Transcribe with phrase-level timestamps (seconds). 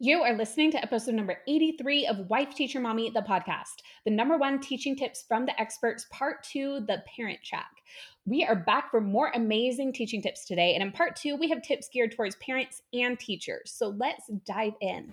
[0.00, 4.36] You are listening to episode number 83 of Wife Teacher Mommy, the podcast, the number
[4.36, 7.70] one teaching tips from the experts, part two, the parent track.
[8.26, 10.74] We are back for more amazing teaching tips today.
[10.74, 13.72] And in part two, we have tips geared towards parents and teachers.
[13.72, 15.12] So let's dive in.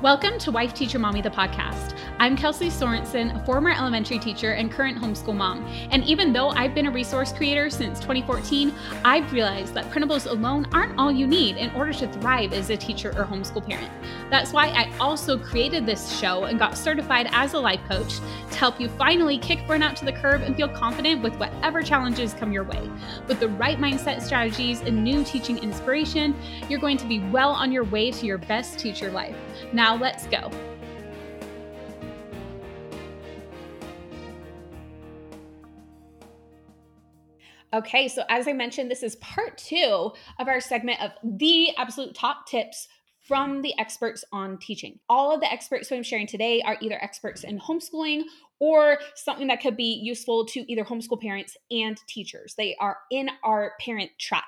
[0.00, 1.98] Welcome to Wife Teacher Mommy, the podcast.
[2.20, 5.66] I'm Kelsey Sorensen, a former elementary teacher and current homeschool mom.
[5.90, 8.72] And even though I've been a resource creator since 2014,
[9.04, 12.76] I've realized that printables alone aren't all you need in order to thrive as a
[12.76, 13.90] teacher or homeschool parent.
[14.30, 18.20] That's why I also created this show and got certified as a life coach
[18.52, 22.34] to help you finally kick burnout to the curb and feel confident with whatever challenges
[22.34, 22.88] come your way.
[23.26, 26.36] With the right mindset strategies and new teaching inspiration,
[26.68, 29.34] you're going to be well on your way to your best teacher life.
[29.72, 30.50] Now, let's go.
[37.74, 42.14] Okay, so as I mentioned, this is part two of our segment of the absolute
[42.14, 42.88] top tips
[43.20, 44.98] from the experts on teaching.
[45.06, 48.22] All of the experts who I'm sharing today are either experts in homeschooling
[48.60, 52.54] or something that could be useful to either homeschool parents and teachers.
[52.56, 54.44] They are in our parent track.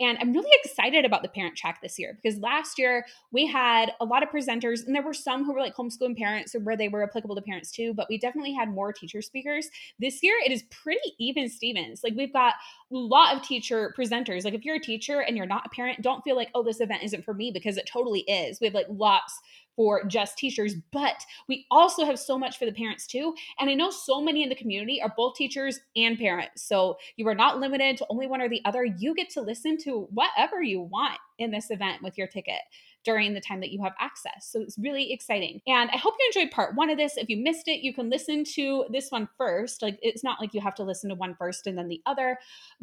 [0.00, 3.92] And I'm really excited about the parent track this year because last year we had
[4.00, 6.88] a lot of presenters, and there were some who were like homeschooling parents where they
[6.88, 9.68] were applicable to parents too, but we definitely had more teacher speakers.
[9.98, 12.02] This year it is pretty even Stevens.
[12.02, 12.54] Like we've got
[12.92, 14.44] a lot of teacher presenters.
[14.44, 16.80] Like if you're a teacher and you're not a parent, don't feel like, oh, this
[16.80, 18.60] event isn't for me because it totally is.
[18.60, 19.40] We have like lots
[19.76, 21.16] for just teachers, but
[21.48, 23.34] we also have so much for the parents too.
[23.58, 26.62] And I know so many in the community are both teachers and parents.
[26.62, 28.84] So you are not limited to only one or the other.
[28.84, 32.60] You get to listen to whatever you want in this event with your ticket
[33.04, 34.48] during the time that you have access.
[34.50, 35.60] So it's really exciting.
[35.66, 37.16] And I hope you enjoyed part one of this.
[37.16, 39.82] If you missed it, you can listen to this one first.
[39.82, 42.38] Like it's not like you have to listen to one first and then the other,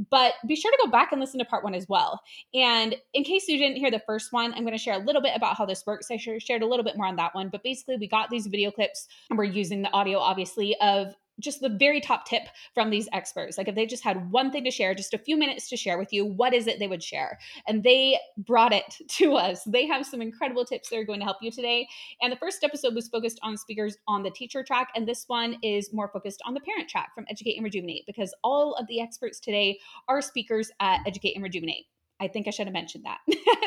[0.10, 2.22] but be sure to go back and listen to part one as well.
[2.54, 5.22] And in case you didn't hear the first one, I'm going to share a little
[5.22, 6.10] bit about how this works.
[6.12, 8.72] I shared a little bit more on that one, but basically, we got these video
[8.72, 12.44] clips and we're using the audio, obviously, of just the very top tip
[12.74, 13.58] from these experts.
[13.58, 15.98] Like if they just had one thing to share, just a few minutes to share
[15.98, 17.40] with you, what is it they would share?
[17.68, 19.64] And they brought it to us.
[19.66, 21.88] They have some incredible tips that are going to help you today.
[22.22, 25.58] And the first episode was focused on speakers on the teacher track, and this one
[25.64, 29.02] is more focused on the parent track from Educate and Rejuvenate because all of the
[29.02, 31.86] experts today are speakers at Educate and Rejuvenate.
[32.22, 33.20] I think I should have mentioned that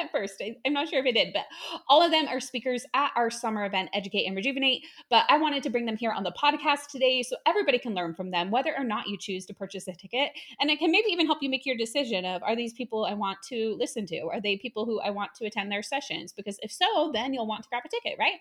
[0.12, 0.34] first.
[0.40, 1.44] I, am not sure if I did, but
[1.88, 4.84] all of them are speakers at our summer event, Educate and Rejuvenate.
[5.10, 8.14] But I wanted to bring them here on the podcast today so everybody can learn
[8.14, 10.30] from them, whether or not you choose to purchase a ticket.
[10.60, 13.14] And it can maybe even help you make your decision of are these people I
[13.14, 14.28] want to listen to?
[14.32, 16.32] Are they people who I want to attend their sessions?
[16.32, 18.38] Because if so, then you'll want to grab a ticket, right?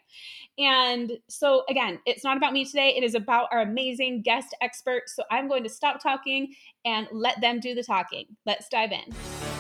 [0.59, 2.93] And so, again, it's not about me today.
[2.95, 5.15] It is about our amazing guest experts.
[5.15, 6.53] So I'm going to stop talking
[6.85, 8.25] and let them do the talking.
[8.45, 9.52] Let's dive in.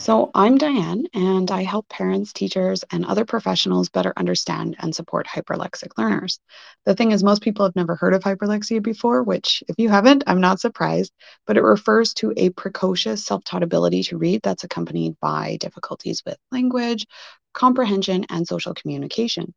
[0.00, 5.26] So, I'm Diane, and I help parents, teachers, and other professionals better understand and support
[5.26, 6.40] hyperlexic learners.
[6.86, 10.24] The thing is, most people have never heard of hyperlexia before, which, if you haven't,
[10.26, 11.12] I'm not surprised,
[11.46, 16.22] but it refers to a precocious self taught ability to read that's accompanied by difficulties
[16.24, 17.06] with language,
[17.52, 19.52] comprehension, and social communication.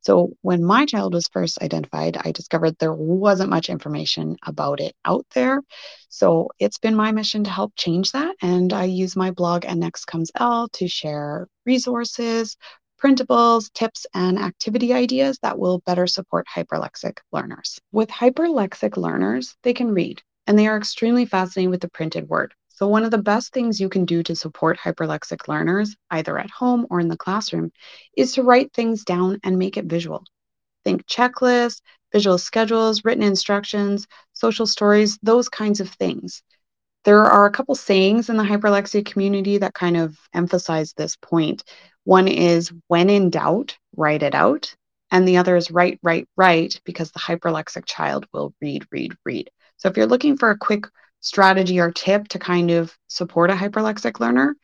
[0.00, 4.94] So when my child was first identified, I discovered there wasn't much information about it
[5.04, 5.60] out there.
[6.08, 8.34] So it's been my mission to help change that.
[8.42, 12.56] And I use my blog and Next Comes L to share resources,
[13.02, 17.78] printables, tips, and activity ideas that will better support hyperlexic learners.
[17.92, 22.54] With hyperlexic learners, they can read and they are extremely fascinated with the printed word.
[22.76, 26.50] So, one of the best things you can do to support hyperlexic learners, either at
[26.50, 27.70] home or in the classroom,
[28.16, 30.24] is to write things down and make it visual.
[30.82, 31.82] Think checklists,
[32.12, 36.42] visual schedules, written instructions, social stories, those kinds of things.
[37.04, 41.62] There are a couple sayings in the hyperlexia community that kind of emphasize this point.
[42.02, 44.74] One is, when in doubt, write it out.
[45.12, 49.50] And the other is, write, write, write, because the hyperlexic child will read, read, read.
[49.76, 50.86] So if you're looking for a quick
[51.24, 54.54] strategy or tip to kind of support a hyperlexic learner,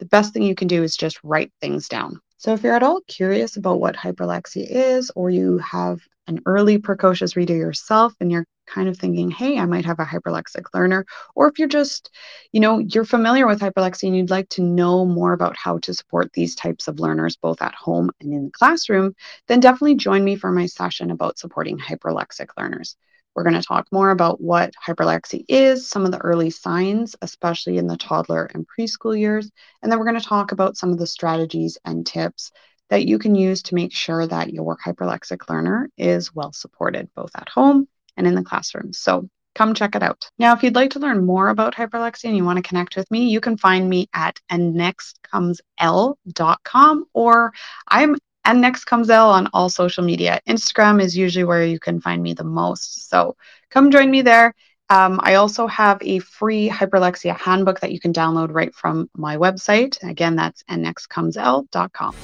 [0.00, 2.20] the best thing you can do is just write things down.
[2.38, 6.78] So if you're at all curious about what hyperlexia is, or you have an early
[6.78, 11.06] precocious reader yourself and you're kind of thinking, hey, I might have a hyperlexic learner,
[11.36, 12.10] or if you're just,
[12.52, 15.94] you know, you're familiar with hyperlexia and you'd like to know more about how to
[15.94, 19.14] support these types of learners both at home and in the classroom,
[19.46, 22.96] then definitely join me for my session about supporting hyperlexic learners.
[23.38, 27.78] We're going to talk more about what hyperlexia is, some of the early signs, especially
[27.78, 29.48] in the toddler and preschool years,
[29.80, 32.50] and then we're going to talk about some of the strategies and tips
[32.90, 37.30] that you can use to make sure that your hyperlexic learner is well supported both
[37.36, 37.86] at home
[38.16, 38.92] and in the classroom.
[38.92, 40.28] So come check it out.
[40.40, 43.08] Now, if you'd like to learn more about hyperlexia and you want to connect with
[43.08, 47.52] me, you can find me at andnextcomesl.com or
[47.86, 48.16] I'm
[48.48, 50.40] and next comes L on all social media.
[50.48, 53.10] Instagram is usually where you can find me the most.
[53.10, 53.36] So
[53.68, 54.54] come join me there.
[54.88, 59.36] Um, I also have a free hyperlexia handbook that you can download right from my
[59.36, 60.02] website.
[60.02, 62.14] Again, that's andnextcomesl.com.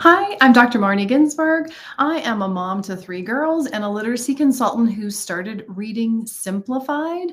[0.00, 0.78] Hi, I'm Dr.
[0.78, 1.72] Marnie Ginsberg.
[1.96, 7.32] I am a mom to three girls and a literacy consultant who started reading Simplified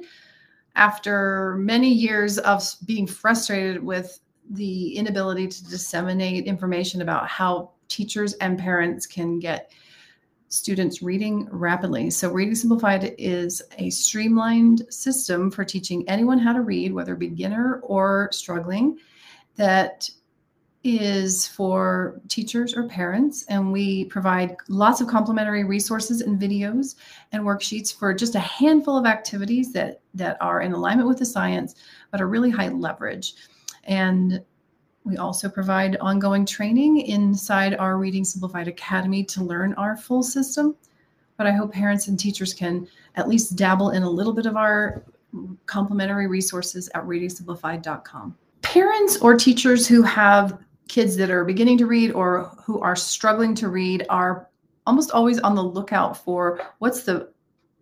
[0.78, 4.18] after many years of being frustrated with
[4.50, 9.72] the inability to disseminate information about how teachers and parents can get
[10.50, 12.10] students reading rapidly.
[12.10, 17.80] So, Reading Simplified is a streamlined system for teaching anyone how to read, whether beginner
[17.84, 18.98] or struggling,
[19.56, 20.10] that
[20.84, 23.46] is for teachers or parents.
[23.48, 26.96] And we provide lots of complementary resources and videos
[27.32, 31.26] and worksheets for just a handful of activities that, that are in alignment with the
[31.26, 31.76] science,
[32.10, 33.36] but are really high leverage.
[33.86, 34.44] And
[35.04, 40.76] we also provide ongoing training inside our Reading Simplified Academy to learn our full system.
[41.38, 44.56] But I hope parents and teachers can at least dabble in a little bit of
[44.56, 45.04] our
[45.66, 48.38] complementary resources at readingsimplified.com.
[48.62, 53.56] Parents or teachers who have kids that are beginning to read or who are struggling
[53.56, 54.50] to read are
[54.86, 57.31] almost always on the lookout for what's the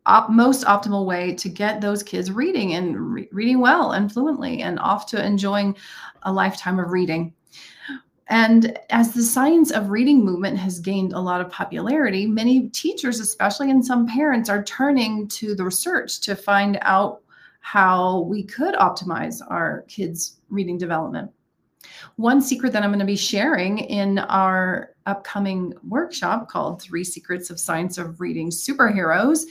[0.09, 4.61] op- most optimal way to get those kids reading and re- reading well and fluently
[4.61, 5.77] and off to enjoying
[6.23, 7.33] a lifetime of reading.
[8.27, 13.19] And as the science of reading movement has gained a lot of popularity, many teachers,
[13.19, 17.21] especially and some parents, are turning to the research to find out
[17.61, 21.31] how we could optimize our kids' reading development.
[22.17, 27.49] One secret that I'm going to be sharing in our upcoming workshop called Three Secrets
[27.49, 29.45] of Science of Reading Superheroes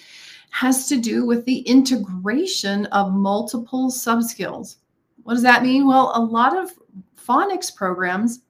[0.50, 4.76] has to do with the integration of multiple subskills.
[5.22, 5.86] What does that mean?
[5.86, 6.72] Well, a lot of
[7.16, 8.40] phonics programs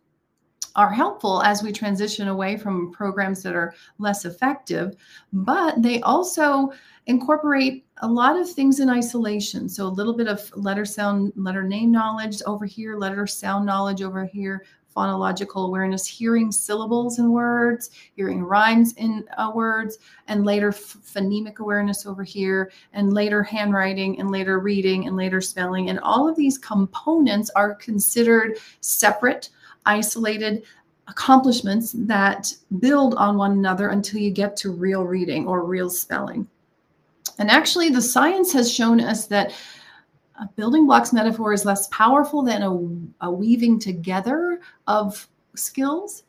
[0.76, 4.94] are helpful as we transition away from programs that are less effective,
[5.32, 6.72] but they also
[7.06, 9.68] incorporate a lot of things in isolation.
[9.68, 14.02] So a little bit of letter sound, letter name knowledge over here, letter sound knowledge
[14.02, 14.64] over here,
[14.98, 22.04] phonological awareness, hearing syllables in words, hearing rhymes in uh, words, and later phonemic awareness
[22.04, 25.88] over here, and later handwriting, and later reading, and later spelling.
[25.88, 29.50] And all of these components are considered separate,
[29.86, 30.64] isolated
[31.06, 36.48] accomplishments that build on one another until you get to real reading or real spelling.
[37.38, 39.52] And actually, the science has shown us that
[40.40, 46.24] a building blocks metaphor is less powerful than a, a weaving together of skills.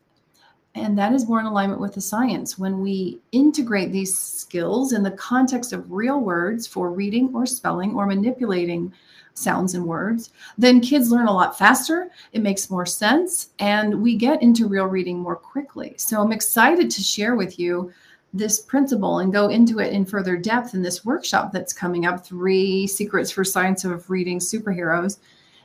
[0.75, 2.57] And that is more in alignment with the science.
[2.57, 7.95] When we integrate these skills in the context of real words for reading or spelling
[7.95, 8.93] or manipulating
[9.33, 12.09] sounds and words, then kids learn a lot faster.
[12.33, 13.49] It makes more sense.
[13.59, 15.95] And we get into real reading more quickly.
[15.97, 17.91] So I'm excited to share with you
[18.33, 22.25] this principle and go into it in further depth in this workshop that's coming up
[22.25, 25.17] three secrets for science of reading superheroes.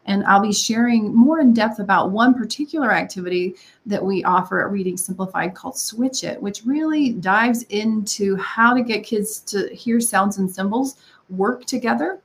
[0.06, 3.54] And i'll be sharing more in depth about one particular activity
[3.86, 8.82] that we offer at reading simplified called switch it which really dives into how to
[8.82, 10.96] get kids to hear sounds and symbols
[11.30, 12.20] work together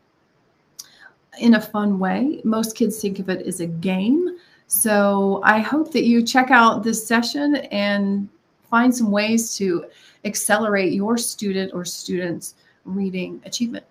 [1.40, 2.42] in a fun way.
[2.44, 4.38] Most kids think of it as a game.
[4.68, 8.30] So i hope that you check out this session and
[8.70, 9.86] find some ways to
[10.26, 13.86] accelerate your student or students' reading achievement.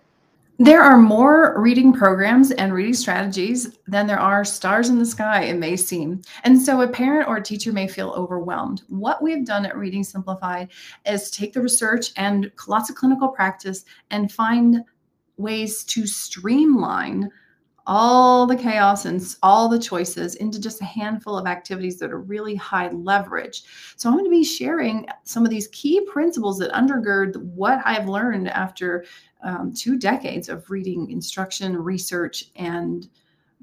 [0.61, 5.43] There are more reading programs and reading strategies than there are stars in the sky,
[5.43, 6.21] it may seem.
[6.43, 8.81] And so a parent or a teacher may feel overwhelmed.
[8.89, 10.67] What we've done at Reading Simplified
[11.05, 14.83] is take the research and lots of clinical practice and find
[15.37, 17.31] ways to streamline
[17.89, 22.21] all the chaos and all the choices into just a handful of activities that are
[22.21, 23.63] really high leverage.
[23.97, 28.07] So, I'm going to be sharing some of these key principles that undergird what I've
[28.07, 29.05] learned after
[29.41, 33.09] um, two decades of reading instruction, research, and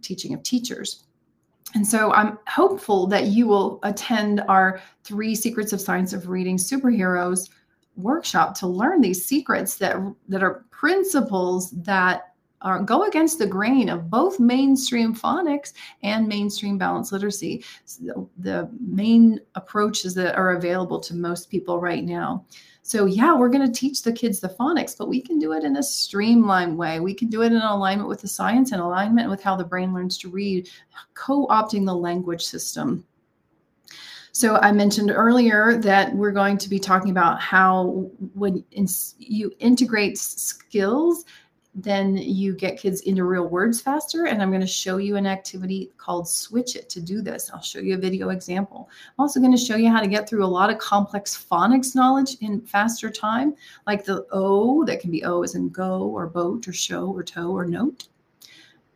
[0.03, 1.05] teaching of teachers.
[1.75, 6.57] And so I'm hopeful that you will attend our three secrets of science of reading
[6.57, 7.51] superheroes
[7.97, 9.97] workshop to learn these secrets that
[10.29, 12.35] that are principles that
[12.67, 17.65] are, go against the grain of both mainstream phonics and mainstream balanced literacy.
[17.85, 22.45] So the main approaches that are available to most people right now.
[22.83, 25.63] So yeah we're going to teach the kids the phonics but we can do it
[25.63, 26.99] in a streamlined way.
[26.99, 29.95] We can do it in alignment with the science and alignment with how the brain
[29.95, 30.69] learns to read
[31.15, 33.07] co-opting the language system.
[34.33, 38.63] So I mentioned earlier that we're going to be talking about how when
[39.19, 41.25] you integrate skills,
[41.79, 44.27] then you get kids into real words faster.
[44.27, 47.51] And I'm going to show you an activity called Switch It to do this.
[47.53, 48.89] I'll show you a video example.
[49.11, 51.95] I'm also going to show you how to get through a lot of complex phonics
[51.95, 53.55] knowledge in faster time,
[53.87, 57.23] like the O that can be O as in go or boat or show or
[57.23, 58.09] toe or note.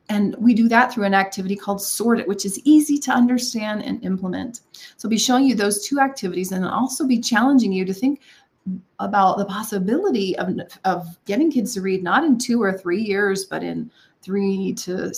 [0.09, 3.85] And we do that through an activity called Sort It, which is easy to understand
[3.85, 4.63] and implement.
[4.97, 7.95] So I'll be showing you those two activities and I'll also be challenging you to
[7.95, 8.21] think
[8.99, 10.51] about the possibility of,
[10.85, 13.91] of getting kids to read not in two or three years, but in
[14.23, 15.13] three to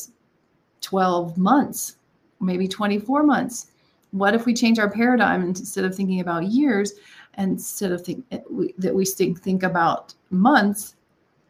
[0.80, 1.96] 12 months,
[2.40, 3.68] maybe 24 months.
[4.12, 6.92] What if we change our paradigm instead of thinking about years,
[7.38, 10.96] instead of think, that we think, think about months,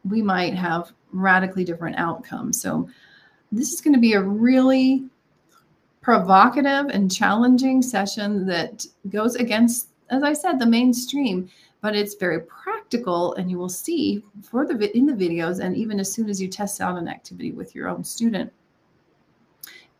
[0.05, 2.61] we might have radically different outcomes.
[2.61, 2.89] So
[3.51, 5.05] this is going to be a really
[6.01, 11.49] provocative and challenging session that goes against, as I said, the mainstream,
[11.83, 13.35] but it's very practical.
[13.35, 16.47] And you will see for the in the videos, and even as soon as you
[16.47, 18.51] test out an activity with your own student,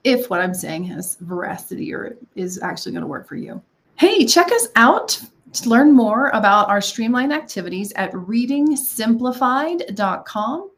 [0.06, 3.62] if what I'm saying has veracity or is actually going to work for you.
[3.96, 5.22] Hey, check us out
[5.52, 10.72] to learn more about our streamline activities at readingsimplified.com.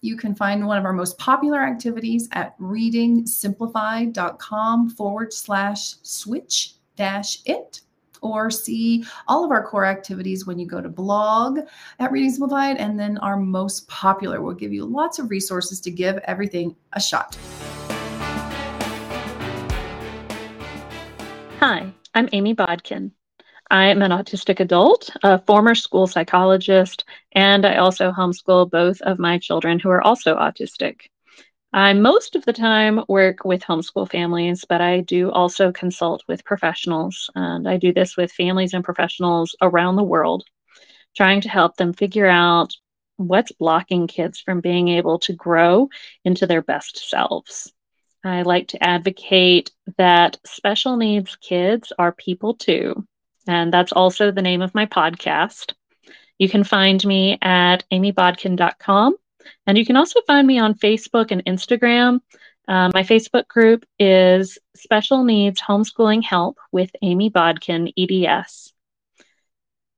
[0.00, 7.38] You can find one of our most popular activities at readingsimplified.com forward slash switch dash
[7.46, 7.82] it
[8.22, 11.60] or see all of our core activities when you go to blog
[11.98, 12.76] at Reading Simplified.
[12.78, 17.00] And then our most popular We'll give you lots of resources to give everything a
[17.00, 17.36] shot.
[21.60, 23.12] Hi, I'm Amy Bodkin.
[23.70, 29.18] I am an autistic adult, a former school psychologist, and I also homeschool both of
[29.18, 31.08] my children who are also autistic.
[31.74, 36.44] I most of the time work with homeschool families, but I do also consult with
[36.44, 40.44] professionals, and I do this with families and professionals around the world,
[41.16, 42.74] trying to help them figure out
[43.16, 45.88] what's blocking kids from being able to grow
[46.26, 47.72] into their best selves.
[48.22, 53.06] I like to advocate that special needs kids are people too,
[53.48, 55.72] and that's also the name of my podcast.
[56.38, 59.16] You can find me at amybodkin.com.
[59.66, 62.20] And you can also find me on Facebook and Instagram.
[62.68, 68.72] Uh, my Facebook group is Special Needs Homeschooling Help with Amy Bodkin, EDS.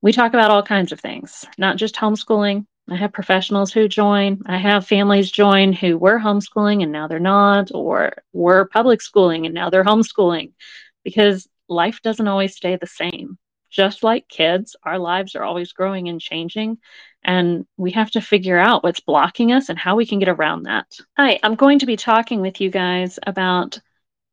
[0.01, 2.65] We talk about all kinds of things, not just homeschooling.
[2.89, 4.43] I have professionals who join.
[4.45, 9.45] I have families join who were homeschooling and now they're not, or were public schooling
[9.45, 10.53] and now they're homeschooling
[11.03, 13.37] because life doesn't always stay the same.
[13.75, 16.77] Just like kids, our lives are always growing and changing,
[17.25, 20.63] and we have to figure out what's blocking us and how we can get around
[20.63, 20.97] that.
[21.17, 23.77] Hi, I'm going to be talking with you guys about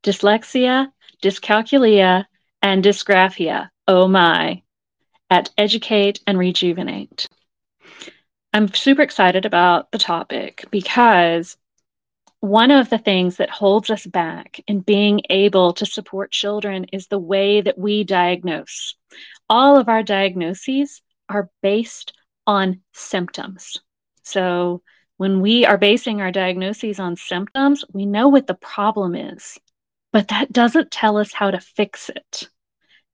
[0.05, 0.93] dyslexia,
[1.25, 2.25] dyscalculia,
[2.63, 3.69] and dysgraphia.
[3.89, 4.63] Oh my,
[5.29, 7.27] at Educate and Rejuvenate.
[8.53, 11.57] I'm super excited about the topic because
[12.43, 17.07] one of the things that holds us back in being able to support children is
[17.07, 18.97] the way that we diagnose.
[19.49, 22.13] All of our diagnoses are based
[22.45, 23.79] on symptoms.
[24.25, 24.83] So
[25.19, 29.57] when we are basing our diagnoses on symptoms, we know what the problem is,
[30.13, 32.49] but that doesn't tell us how to fix it.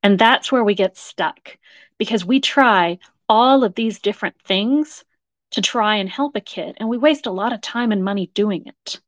[0.03, 1.59] And that's where we get stuck
[1.99, 5.05] because we try all of these different things
[5.51, 8.31] to try and help a kid, and we waste a lot of time and money
[8.33, 9.01] doing it.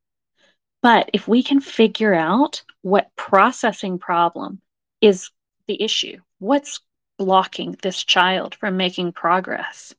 [0.83, 4.61] But if we can figure out what processing problem
[5.01, 5.31] is
[5.67, 6.81] the issue, what's
[7.19, 9.95] blocking this child from making progress,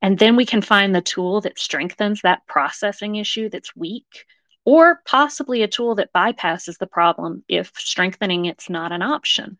[0.00, 4.24] and then we can find the tool that strengthens that processing issue that's weak,
[4.64, 9.58] or possibly a tool that bypasses the problem if strengthening it's not an option.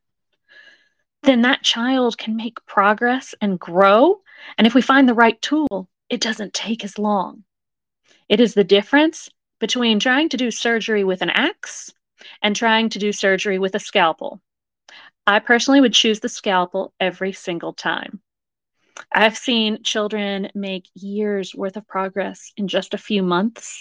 [1.22, 4.22] Then that child can make progress and grow.
[4.58, 7.44] And if we find the right tool, it doesn't take as long.
[8.28, 9.28] It is the difference
[9.62, 11.92] between trying to do surgery with an axe
[12.42, 14.40] and trying to do surgery with a scalpel.
[15.24, 18.20] I personally would choose the scalpel every single time.
[19.12, 23.80] I've seen children make years worth of progress in just a few months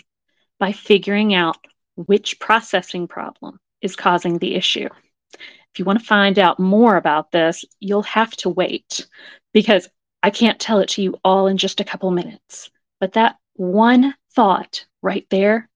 [0.60, 1.58] by figuring out
[1.96, 4.88] which processing problem is causing the issue.
[5.34, 9.08] If you want to find out more about this, you'll have to wait
[9.52, 9.90] because
[10.22, 12.70] I can't tell it to you all in just a couple minutes.
[13.00, 15.70] But that one thought right there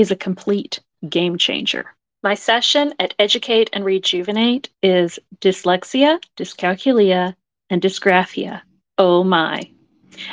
[0.00, 0.80] is a complete
[1.10, 1.94] game changer.
[2.22, 7.34] My session at Educate and Rejuvenate is dyslexia, dyscalculia,
[7.68, 8.62] and dysgraphia.
[8.96, 9.70] Oh my.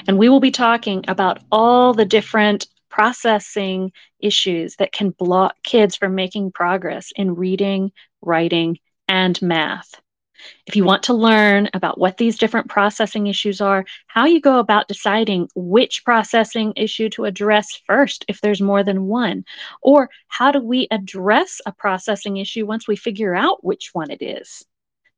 [0.08, 5.98] And we will be talking about all the different processing issues that can block kids
[5.98, 10.00] from making progress in reading, writing, and math.
[10.65, 14.60] If you want to learn about what these different processing issues are, how you go
[14.60, 19.46] about deciding which processing issue to address first if there's more than one,
[19.82, 24.22] or how do we address a processing issue once we figure out which one it
[24.22, 24.65] is,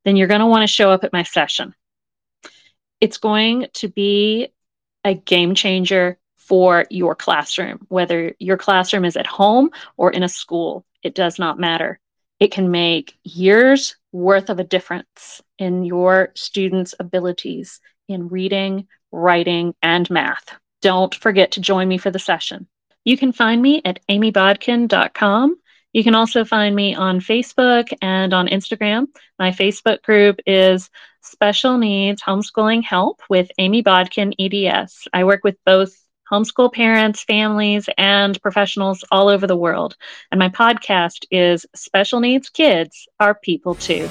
[0.05, 1.73] then you're going to want to show up at my session.
[3.01, 4.49] It's going to be
[5.03, 10.29] a game changer for your classroom, whether your classroom is at home or in a
[10.29, 11.99] school, it does not matter.
[12.39, 19.75] It can make years worth of a difference in your students' abilities in reading, writing,
[19.81, 20.55] and math.
[20.81, 22.67] Don't forget to join me for the session.
[23.03, 25.57] You can find me at amybodkin.com.
[25.91, 29.07] You can also find me on Facebook and on Instagram.
[29.37, 30.89] My Facebook group is
[31.23, 35.07] Special Needs Homeschooling Help with Amy Bodkin EDS.
[35.11, 35.93] I work with both
[36.31, 39.95] homeschool parents, families, and professionals all over the world.
[40.31, 44.07] And my podcast is Special Needs Kids Are People Too.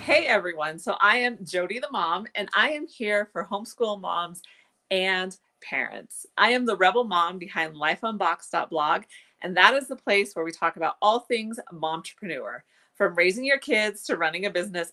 [0.00, 0.78] Hey everyone.
[0.78, 4.42] So I am Jody the mom, and I am here for homeschool moms
[4.90, 6.26] and parents.
[6.36, 9.04] I am the rebel mom behind lifeunboxed.blog,
[9.40, 12.60] and that is the place where we talk about all things momtrepreneur,
[12.94, 14.92] from raising your kids to running a business,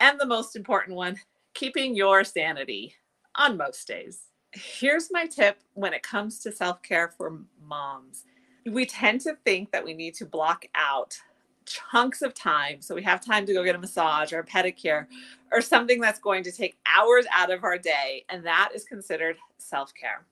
[0.00, 1.20] and the most important one,
[1.54, 2.94] keeping your sanity
[3.36, 4.24] on most days.
[4.52, 8.24] Here's my tip when it comes to self care for moms.
[8.66, 11.18] We tend to think that we need to block out
[11.66, 12.80] chunks of time.
[12.80, 15.06] So we have time to go get a massage or a pedicure
[15.52, 18.24] or something that's going to take hours out of our day.
[18.28, 20.24] And that is considered self care.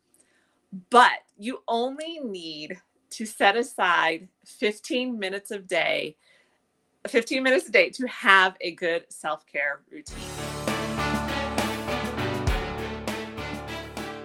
[0.91, 2.81] But you only need
[3.11, 6.17] to set aside 15 minutes a day,
[7.09, 10.52] 15 minutes a day to have a good self care routine.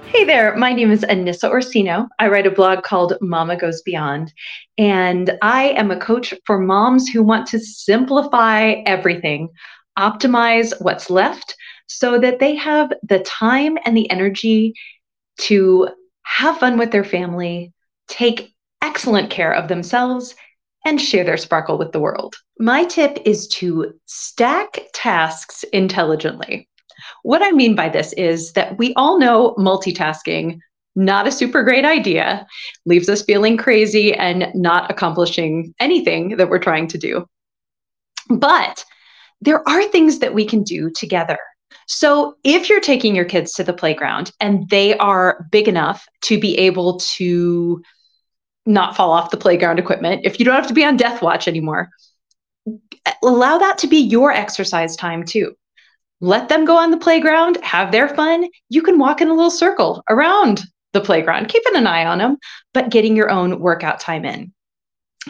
[0.10, 2.08] Hey there, my name is Anissa Orsino.
[2.17, 4.34] I write a blog called Mama Goes Beyond,
[4.78, 9.50] and I am a coach for moms who want to simplify everything,
[10.00, 11.56] optimize what's left
[11.88, 14.74] so that they have the time and the energy
[15.41, 15.89] to
[16.24, 17.74] have fun with their family,
[18.08, 20.36] take excellent care of themselves,
[20.86, 22.34] and share their sparkle with the world.
[22.60, 26.70] My tip is to stack tasks intelligently.
[27.23, 30.60] What I mean by this is that we all know multitasking,
[30.95, 32.47] not a super great idea,
[32.86, 37.26] leaves us feeling crazy and not accomplishing anything that we're trying to do.
[38.30, 38.84] But
[39.41, 41.38] there are things that we can do together.
[41.89, 46.39] So, if you're taking your kids to the playground and they are big enough to
[46.39, 47.82] be able to
[48.65, 51.47] not fall off the playground equipment, if you don't have to be on death watch
[51.47, 51.89] anymore,
[53.23, 55.56] allow that to be your exercise time too
[56.20, 58.48] let them go on the playground, have their fun.
[58.70, 62.38] You can walk in a little circle around the playground, keeping an eye on them,
[62.74, 64.54] but getting your own workout time in.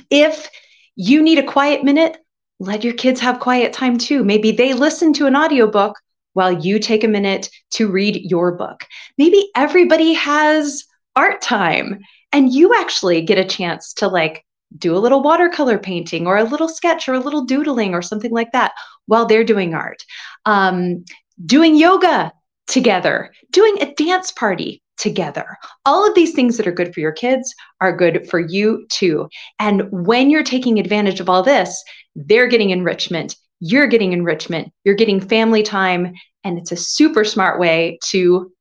[0.09, 0.49] If
[0.95, 2.17] you need a quiet minute,
[2.59, 4.23] let your kids have quiet time too.
[4.23, 5.95] Maybe they listen to an audiobook
[6.33, 8.85] while you take a minute to read your book.
[9.17, 11.99] Maybe everybody has art time
[12.31, 14.43] and you actually get a chance to like
[14.77, 18.31] do a little watercolor painting or a little sketch or a little doodling or something
[18.31, 18.73] like that
[19.05, 20.03] while they're doing art.
[20.47, 21.05] Um,
[21.45, 22.31] doing yoga
[22.67, 25.57] together, doing a dance party together.
[25.85, 29.29] All of these things that are good for your kids are good for you too.
[29.59, 31.83] And when you're taking advantage of all this,
[32.15, 37.59] they're getting enrichment, you're getting enrichment, you're getting family time, and it's a super smart
[37.59, 38.51] way to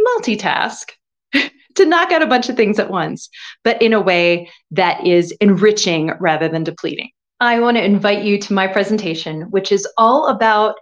[0.00, 0.90] multitask
[1.74, 3.28] to knock out a bunch of things at once,
[3.62, 7.10] but in a way that is enriching rather than depleting.
[7.40, 10.76] I want to invite you to my presentation, which is all about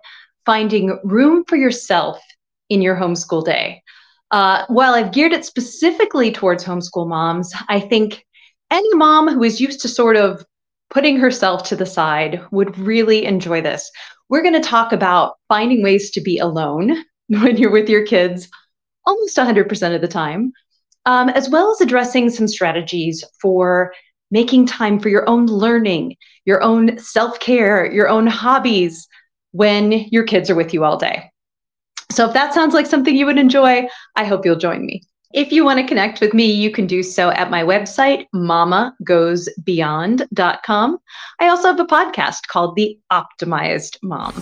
[0.47, 2.21] finding room for yourself
[2.69, 3.83] in your homeschool day.
[4.31, 8.25] Uh, while I've geared it specifically towards homeschool moms, I think
[8.71, 10.45] any mom who is used to sort of
[10.91, 13.91] putting herself to the side would really enjoy this.
[14.29, 18.49] We're going to talk about finding ways to be alone when you're with your kids
[19.07, 20.53] almost 100% of the time,
[21.07, 23.93] um, as well as addressing some strategies for
[24.31, 29.07] making time for your own learning, your own self care, your own hobbies,
[29.55, 31.31] when your kids are with you all day.
[32.11, 33.87] So if that sounds like something you would enjoy,
[34.17, 35.05] I hope you'll join me.
[35.33, 40.99] If you want to connect with me, you can do so at my website, mamagoesbeyond.com.
[41.41, 44.33] I also have a podcast called The Optimized Mom.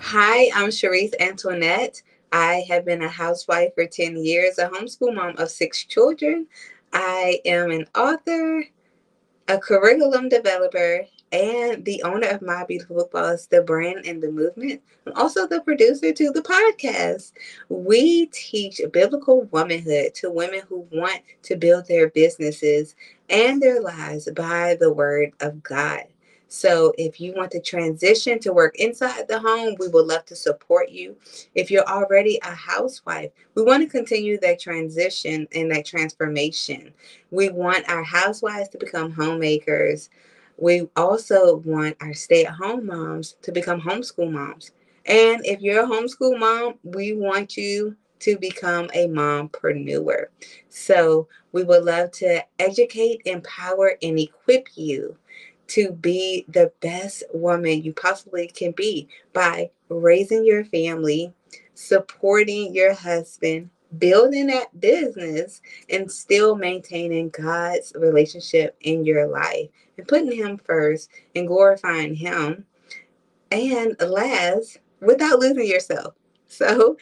[0.00, 2.00] Hi, I'm Sharice Antoinette.
[2.32, 6.46] I have been a housewife for 10 years, a homeschool mom of six children.
[6.94, 8.64] I am an author,
[9.48, 14.30] a curriculum developer, and the owner of My Beautiful Book Boss, the brand and the
[14.30, 14.80] movement.
[15.06, 17.32] I'm also the producer to the podcast.
[17.68, 22.94] We teach biblical womanhood to women who want to build their businesses
[23.28, 26.04] and their lives by the word of God.
[26.48, 30.36] So if you want to transition to work inside the home, we would love to
[30.36, 31.16] support you.
[31.54, 36.94] If you're already a housewife, we want to continue that transition and that transformation.
[37.30, 40.08] We want our housewives to become homemakers.
[40.56, 44.72] We also want our stay at home moms to become homeschool moms.
[45.04, 50.26] And if you're a homeschool mom, we want you to become a mompreneur.
[50.70, 55.16] So we would love to educate, empower, and equip you
[55.68, 61.32] to be the best woman you possibly can be by raising your family,
[61.74, 70.08] supporting your husband, building that business, and still maintaining God's relationship in your life and
[70.08, 72.64] putting Him first and glorifying Him.
[73.50, 76.14] And last, without losing yourself.
[76.50, 76.96] So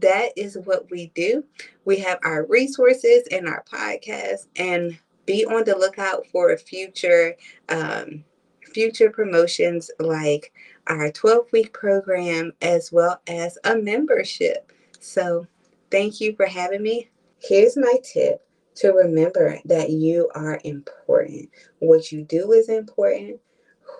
[0.00, 1.44] that is what we do.
[1.86, 7.36] We have our resources and our podcast, and be on the lookout for future
[7.68, 8.24] um,
[8.72, 10.52] future promotions like
[10.86, 14.72] our 12 week program as well as a membership.
[14.98, 15.46] So,
[15.90, 17.10] thank you for having me.
[17.38, 21.50] Here's my tip to remember that you are important.
[21.80, 23.40] What you do is important,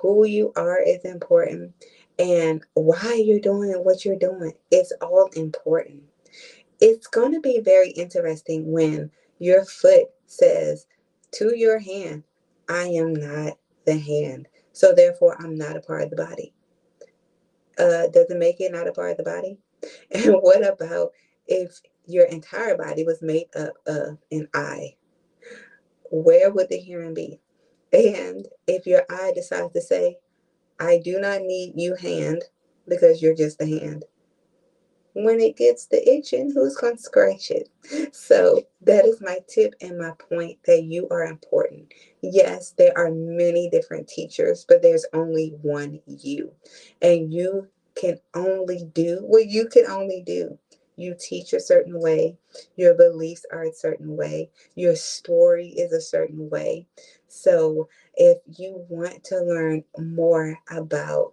[0.00, 1.72] who you are is important,
[2.18, 4.52] and why you're doing what you're doing.
[4.70, 6.02] It's all important.
[6.80, 10.86] It's going to be very interesting when your foot says,
[11.32, 12.24] to your hand,
[12.68, 14.48] I am not the hand.
[14.72, 16.54] So therefore, I'm not a part of the body.
[17.78, 19.58] Uh, does it make it not a part of the body?
[20.12, 21.10] And what about
[21.48, 24.94] if your entire body was made up of an eye?
[26.10, 27.40] Where would the hearing be?
[27.92, 30.18] And if your eye decides to say,
[30.78, 32.44] I do not need you hand
[32.88, 34.04] because you're just a hand,
[35.14, 37.68] when it gets the itching, who's going to scratch it?
[38.14, 41.92] So that is my tip and my point that you are important.
[42.22, 46.52] Yes, there are many different teachers, but there's only one you.
[47.00, 50.58] And you can only do what you can only do.
[50.96, 52.36] You teach a certain way,
[52.76, 56.86] your beliefs are a certain way, your story is a certain way.
[57.28, 61.32] So if you want to learn more about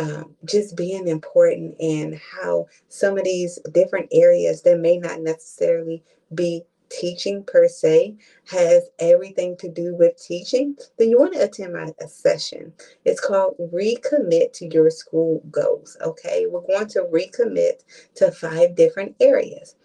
[0.00, 6.02] um, just being important and how some of these different areas that may not necessarily
[6.34, 8.16] be teaching per se
[8.50, 12.72] has everything to do with teaching, then you want to attend my session.
[13.04, 15.96] It's called Recommit to Your School Goals.
[16.02, 17.84] Okay, we're going to recommit
[18.16, 19.76] to five different areas.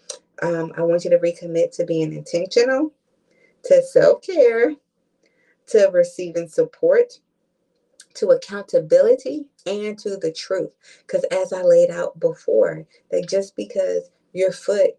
[0.42, 2.92] Um, I want you to recommit to being intentional,
[3.64, 4.74] to self care,
[5.68, 7.20] to receiving support,
[8.16, 10.70] to accountability and to the truth.
[11.06, 14.96] Because as I laid out before, that just because your foot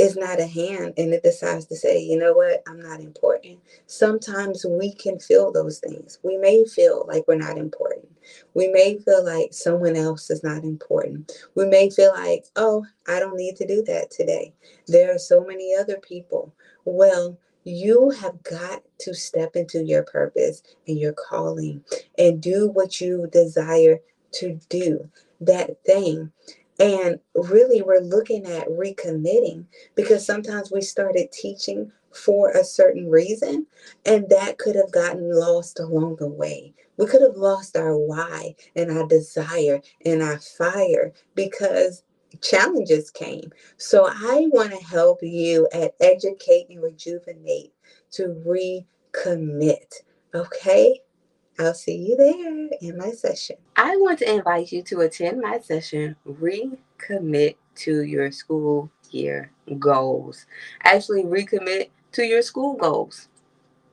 [0.00, 3.58] is not a hand and it decides to say, you know what, I'm not important.
[3.86, 6.18] Sometimes we can feel those things.
[6.22, 8.08] We may feel like we're not important.
[8.54, 11.32] We may feel like someone else is not important.
[11.54, 14.54] We may feel like, oh, I don't need to do that today.
[14.86, 16.54] There are so many other people.
[16.86, 21.84] Well, you have got to step into your purpose and your calling
[22.18, 23.98] and do what you desire
[24.32, 25.08] to do
[25.40, 26.32] that thing.
[26.78, 33.66] And really we're looking at recommitting because sometimes we started teaching for a certain reason
[34.06, 36.72] and that could have gotten lost along the way.
[36.96, 42.02] We could have lost our why and our desire and our fire because
[42.40, 43.50] challenges came.
[43.76, 47.72] So I want to help you at Educate and Rejuvenate
[48.12, 49.94] to recommit.
[50.34, 51.00] Okay?
[51.58, 53.56] I'll see you there in my session.
[53.76, 60.46] I want to invite you to attend my session, Recommit to Your School Year Goals.
[60.84, 63.28] Actually, recommit to your school goals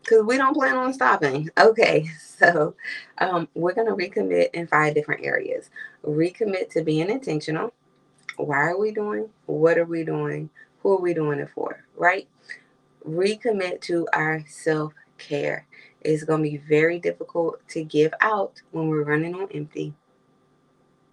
[0.01, 1.49] because we don't plan on stopping.
[1.57, 2.73] Okay, so
[3.17, 5.69] um, we're going to recommit in five different areas.
[6.05, 7.73] Recommit to being intentional
[8.37, 9.29] why are we doing?
[9.45, 10.49] What are we doing?
[10.81, 11.83] Who are we doing it for?
[11.95, 12.27] Right?
[13.07, 15.65] Recommit to our self care.
[16.01, 19.93] It's going to be very difficult to give out when we're running on empty.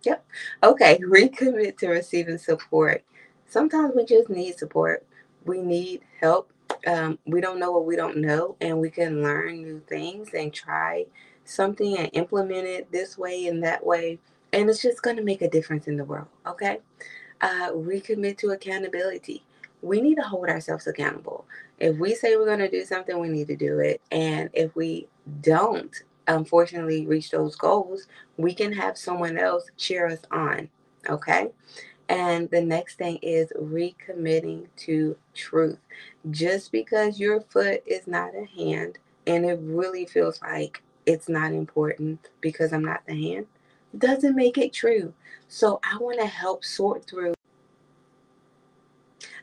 [0.02, 0.24] Yep.
[0.62, 0.98] Okay.
[1.02, 3.02] Recommit to receiving support.
[3.46, 5.06] Sometimes we just need support.
[5.44, 6.50] We need help.
[6.86, 10.52] Um, we don't know what we don't know, and we can learn new things and
[10.52, 11.06] try
[11.44, 14.18] something and implement it this way and that way.
[14.54, 16.28] And it's just going to make a difference in the world.
[16.46, 16.78] Okay.
[17.40, 19.42] Uh, recommit to accountability.
[19.82, 21.44] We need to hold ourselves accountable.
[21.80, 24.00] If we say we're going to do something, we need to do it.
[24.12, 25.08] And if we
[25.40, 25.92] don't,
[26.28, 30.70] unfortunately, reach those goals, we can have someone else cheer us on.
[31.10, 31.48] Okay.
[32.08, 35.80] And the next thing is recommitting to truth.
[36.30, 41.52] Just because your foot is not a hand and it really feels like it's not
[41.52, 43.46] important because I'm not the hand,
[43.98, 45.12] doesn't make it true.
[45.48, 47.34] So I want to help sort through.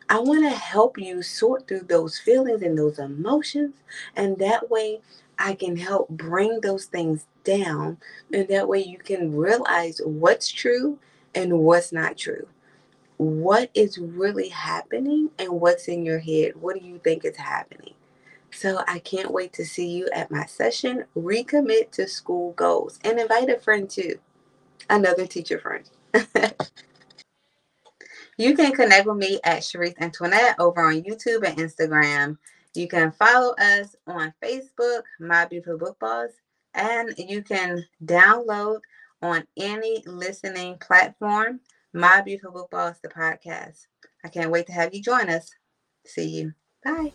[0.10, 3.76] I want to help you sort through those feelings and those emotions.
[4.16, 5.02] And that way
[5.40, 7.98] I can help bring those things down.
[8.34, 11.00] And that way you can realize what's true
[11.34, 12.48] and what's not true.
[13.18, 16.56] What is really happening and what's in your head?
[16.56, 17.94] What do you think is happening?
[18.52, 23.20] So I can't wait to see you at my session, Recommit to School Goals, and
[23.20, 24.20] invite a friend too,
[24.90, 25.90] another teacher friend.
[28.38, 32.38] you can connect with me at Sharice Antoinette over on YouTube and Instagram.
[32.74, 36.30] You can follow us on Facebook, My Beautiful Book Boss,
[36.74, 38.80] and you can download
[39.22, 41.60] on any listening platform,
[41.94, 43.88] My Beautiful Book Boss, the podcast.
[44.24, 45.52] I can't wait to have you join us.
[46.06, 46.54] See you.
[46.84, 47.14] Bye.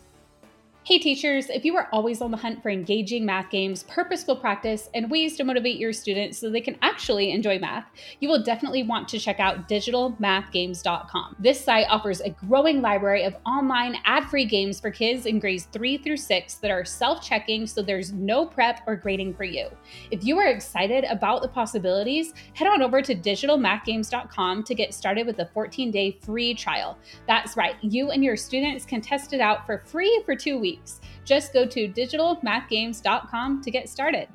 [0.87, 4.89] Hey teachers, if you are always on the hunt for engaging math games, purposeful practice,
[4.93, 7.83] and ways to motivate your students so they can actually enjoy math,
[8.21, 11.35] you will definitely want to check out digitalmathgames.com.
[11.39, 15.97] This site offers a growing library of online ad-free games for kids in grades 3
[15.97, 19.67] through 6 that are self-checking so there's no prep or grading for you.
[20.09, 25.27] If you are excited about the possibilities, head on over to digitalmathgames.com to get started
[25.27, 26.97] with a 14-day free trial.
[27.27, 30.76] That's right, you and your students can test it out for free for 2 weeks
[30.77, 31.01] weeks.
[31.25, 34.27] Just go to digitalmathgames.com to get started.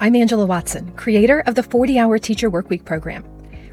[0.00, 3.24] I'm Angela Watson, creator of the 40 Hour Teacher Workweek program.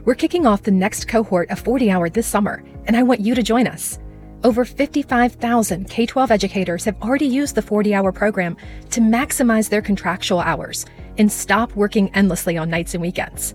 [0.05, 3.35] We're kicking off the next cohort of 40 Hour this summer, and I want you
[3.35, 3.99] to join us.
[4.43, 8.57] Over 55,000 K 12 educators have already used the 40 hour program
[8.89, 10.85] to maximize their contractual hours
[11.19, 13.53] and stop working endlessly on nights and weekends.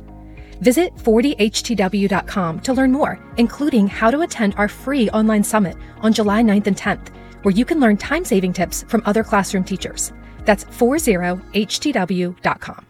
[0.61, 6.43] Visit 40htw.com to learn more, including how to attend our free online summit on July
[6.43, 7.09] 9th and 10th,
[7.43, 10.13] where you can learn time saving tips from other classroom teachers.
[10.45, 12.86] That's 40htw.com.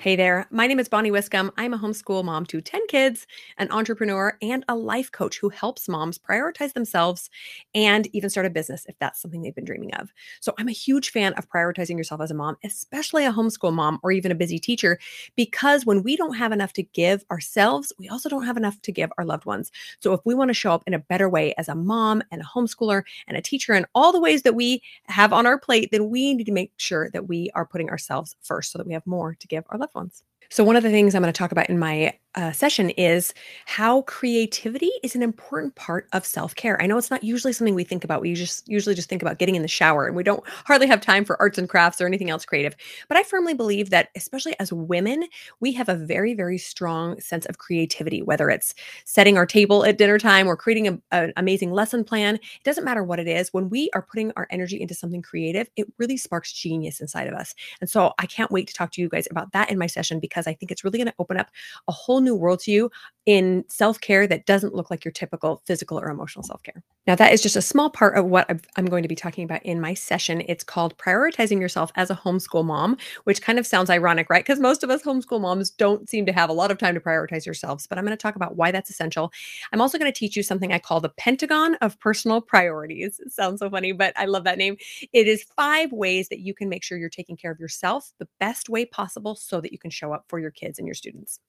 [0.00, 1.52] Hey there, my name is Bonnie Wiscombe.
[1.58, 3.26] I'm a homeschool mom to 10 kids,
[3.58, 7.28] an entrepreneur, and a life coach who helps moms prioritize themselves
[7.74, 10.10] and even start a business if that's something they've been dreaming of.
[10.40, 13.98] So I'm a huge fan of prioritizing yourself as a mom, especially a homeschool mom
[14.02, 14.98] or even a busy teacher,
[15.36, 18.92] because when we don't have enough to give ourselves, we also don't have enough to
[18.92, 19.70] give our loved ones.
[19.98, 22.40] So if we want to show up in a better way as a mom and
[22.40, 25.90] a homeschooler and a teacher and all the ways that we have on our plate,
[25.92, 28.94] then we need to make sure that we are putting ourselves first so that we
[28.94, 30.22] have more to give our loved loved ones.
[30.50, 33.34] So, one of the things I'm going to talk about in my uh, session is
[33.66, 36.80] how creativity is an important part of self-care.
[36.80, 38.20] I know it's not usually something we think about.
[38.20, 41.00] We just usually just think about getting in the shower and we don't hardly have
[41.00, 42.76] time for arts and crafts or anything else creative.
[43.08, 45.24] But I firmly believe that especially as women,
[45.60, 49.98] we have a very very strong sense of creativity whether it's setting our table at
[49.98, 52.36] dinner time or creating a, an amazing lesson plan.
[52.36, 53.52] It doesn't matter what it is.
[53.52, 57.34] When we are putting our energy into something creative, it really sparks genius inside of
[57.34, 57.54] us.
[57.80, 60.20] And so I can't wait to talk to you guys about that in my session
[60.20, 61.48] because I think it's really going to open up
[61.88, 62.90] a whole whole new world to you
[63.26, 66.82] in self care that doesn't look like your typical physical or emotional self care.
[67.06, 69.62] Now, that is just a small part of what I'm going to be talking about
[69.62, 70.42] in my session.
[70.46, 74.44] It's called Prioritizing Yourself as a Homeschool Mom, which kind of sounds ironic, right?
[74.44, 77.00] Because most of us homeschool moms don't seem to have a lot of time to
[77.00, 79.32] prioritize yourselves, but I'm going to talk about why that's essential.
[79.72, 83.18] I'm also going to teach you something I call the Pentagon of Personal Priorities.
[83.18, 84.76] It sounds so funny, but I love that name.
[85.12, 88.28] It is five ways that you can make sure you're taking care of yourself the
[88.38, 91.40] best way possible so that you can show up for your kids and your students.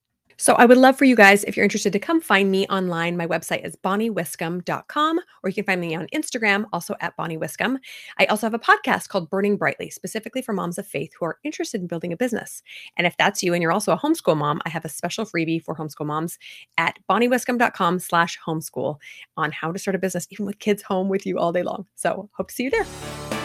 [0.41, 3.15] So I would love for you guys, if you're interested, to come find me online.
[3.15, 7.77] My website is bonniewiscombe.com, or you can find me on Instagram, also at Bonnie Wiscombe.
[8.17, 11.37] I also have a podcast called Burning Brightly, specifically for moms of faith who are
[11.43, 12.63] interested in building a business.
[12.97, 15.63] And if that's you and you're also a homeschool mom, I have a special freebie
[15.63, 16.39] for homeschool moms
[16.75, 18.97] at bonniewiscombe.com slash homeschool
[19.37, 21.85] on how to start a business, even with kids home with you all day long.
[21.93, 23.40] So hope to see you there.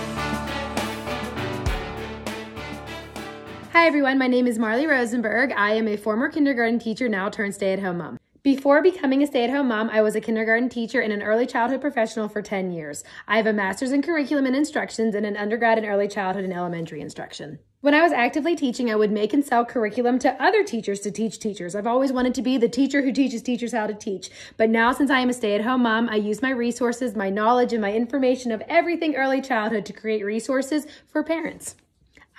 [3.77, 4.17] Hi, everyone.
[4.17, 5.53] My name is Marley Rosenberg.
[5.53, 8.19] I am a former kindergarten teacher, now turned stay at home mom.
[8.43, 11.45] Before becoming a stay at home mom, I was a kindergarten teacher and an early
[11.45, 13.05] childhood professional for 10 years.
[13.29, 16.55] I have a master's in curriculum and instructions and an undergrad in early childhood and
[16.55, 17.59] elementary instruction.
[17.83, 21.11] When I was actively teaching, I would make and sell curriculum to other teachers to
[21.11, 21.75] teach teachers.
[21.75, 24.31] I've always wanted to be the teacher who teaches teachers how to teach.
[24.57, 27.29] But now, since I am a stay at home mom, I use my resources, my
[27.29, 31.75] knowledge, and my information of everything early childhood to create resources for parents.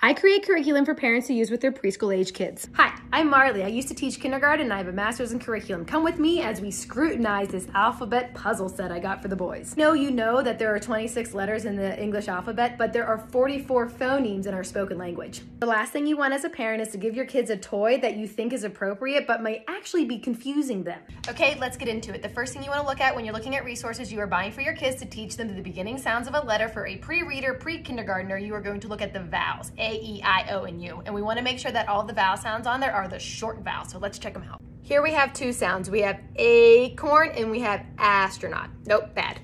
[0.00, 2.68] I create curriculum for parents to use with their preschool age kids.
[2.74, 3.64] Hi, I'm Marley.
[3.64, 5.84] I used to teach kindergarten and I have a master's in curriculum.
[5.84, 9.76] Come with me as we scrutinize this alphabet puzzle set I got for the boys.
[9.76, 13.18] No, you know that there are 26 letters in the English alphabet, but there are
[13.18, 15.40] 44 phonemes in our spoken language.
[15.58, 17.98] The last thing you want as a parent is to give your kids a toy
[17.98, 21.00] that you think is appropriate but might actually be confusing them.
[21.28, 22.22] Okay, let's get into it.
[22.22, 24.28] The first thing you want to look at when you're looking at resources you are
[24.28, 26.96] buying for your kids to teach them the beginning sounds of a letter for a
[26.98, 29.72] pre-reader, pre-kindergartner, you are going to look at the vowels.
[29.76, 31.02] A, E, I, O, and U.
[31.04, 33.18] And we want to make sure that all the vowel sounds on there are the
[33.18, 33.90] short vowels.
[33.90, 34.60] So let's check them out.
[34.82, 35.90] Here we have two sounds.
[35.90, 38.70] We have acorn and we have astronaut.
[38.86, 39.40] Nope, bad.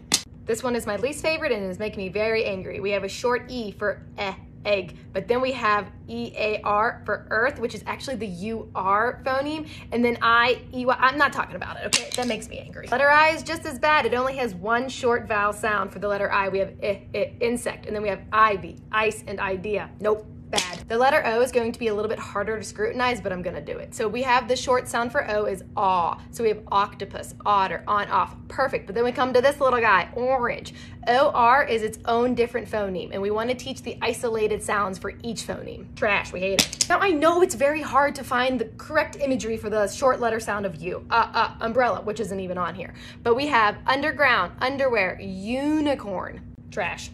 [0.46, 2.80] This one is my least favorite and is making me very angry.
[2.80, 7.58] We have a short E for eh, egg, but then we have E-A-R for earth,
[7.58, 12.10] which is actually the U-R phoneme, and then I-E-Y, I'm not talking about it, okay?
[12.16, 12.88] That makes me angry.
[12.88, 14.06] Letter I is just as bad.
[14.06, 16.48] It only has one short vowel sound for the letter I.
[16.48, 19.90] We have I, insect, and then we have ivy, ice, and idea.
[20.00, 20.88] Nope bad.
[20.88, 23.42] The letter O is going to be a little bit harder to scrutinize, but I'm
[23.42, 23.94] gonna do it.
[23.94, 26.20] So we have the short sound for O is aw.
[26.30, 28.86] So we have octopus, otter, on, off, perfect.
[28.86, 30.74] But then we come to this little guy, orange.
[31.08, 35.46] OR is its own different phoneme, and we wanna teach the isolated sounds for each
[35.46, 35.86] phoneme.
[35.96, 36.86] Trash, we hate it.
[36.88, 40.38] Now I know it's very hard to find the correct imagery for the short letter
[40.38, 41.04] sound of U.
[41.10, 42.94] Uh, uh, umbrella, which isn't even on here.
[43.22, 46.40] But we have underground, underwear, unicorn,
[46.70, 47.10] trash.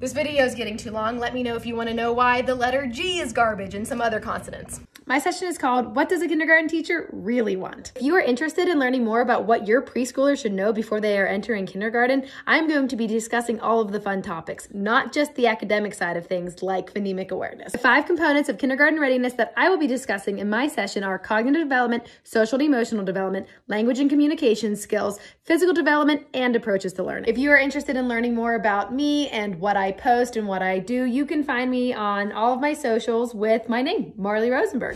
[0.00, 1.18] This video is getting too long.
[1.18, 3.86] Let me know if you want to know why the letter G is garbage and
[3.86, 4.80] some other consonants.
[5.06, 7.92] My session is called What Does a Kindergarten Teacher Really Want?
[7.94, 11.18] If you are interested in learning more about what your preschooler should know before they
[11.18, 15.34] are entering kindergarten, I'm going to be discussing all of the fun topics, not just
[15.34, 17.72] the academic side of things like phonemic awareness.
[17.72, 21.18] The five components of kindergarten readiness that I will be discussing in my session are
[21.18, 27.02] cognitive development, social and emotional development, language and communication skills, physical development, and approaches to
[27.02, 27.28] learning.
[27.28, 30.62] If you are interested in learning more about me and what I post and what
[30.62, 34.48] I do, you can find me on all of my socials with my name, Marley
[34.48, 34.93] Rosenberg.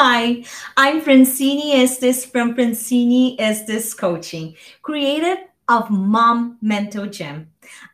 [0.00, 0.44] Hi,
[0.76, 5.36] I'm Francini Estes from Francini Estes Coaching, creator
[5.68, 7.50] of Mom Mental Gym.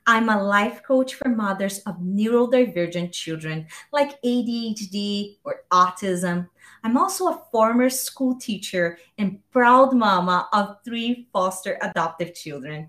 [0.07, 6.49] I'm a life coach for mothers of neurodivergent children like ADHD or autism.
[6.85, 12.89] I'm also a former school teacher and proud mama of three foster adoptive children.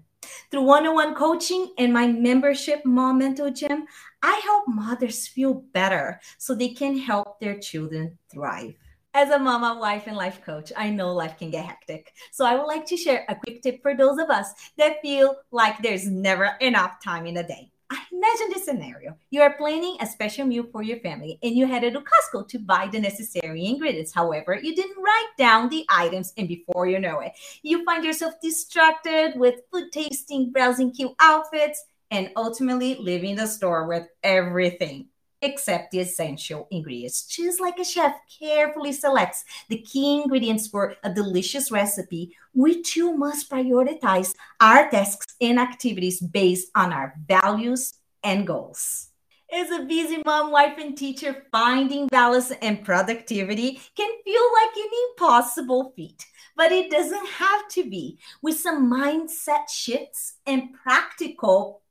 [0.52, 3.86] Through one on one coaching and my membership, Mom Mental Gym,
[4.22, 8.74] I help mothers feel better so they can help their children thrive.
[9.14, 12.14] As a mama, wife, and life coach, I know life can get hectic.
[12.32, 15.36] So I would like to share a quick tip for those of us that feel
[15.52, 17.72] like there's never enough time in a day.
[17.92, 19.16] Imagine this scenario.
[19.30, 22.60] You are planning a special meal for your family and you headed to Costco to
[22.60, 24.14] buy the necessary ingredients.
[24.14, 28.34] However, you didn't write down the items, and before you know it, you find yourself
[28.42, 35.08] distracted with food tasting, browsing cute outfits, and ultimately leaving the store with everything
[35.42, 37.26] except the essential ingredients.
[37.26, 43.16] Just like a chef carefully selects the key ingredients for a delicious recipe, we too
[43.16, 47.94] must prioritize our tasks and activities based on our values
[48.24, 49.10] and goals.
[49.54, 54.90] As a busy mom, wife, and teacher, finding balance and productivity can feel like an
[55.10, 56.26] impossible feat,
[56.58, 58.18] but it doesn't have to be.
[58.42, 61.84] With some mindset shifts and practical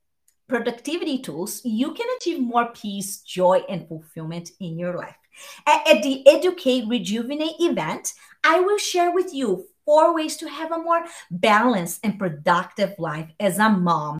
[0.47, 5.15] productivity tools, you can achieve more peace, joy, and fulfillment in your life.
[5.67, 10.77] At, the Educate Rejuvenate event, I will share with you four ways to have a
[10.77, 14.19] more balanced and productive life as a mom,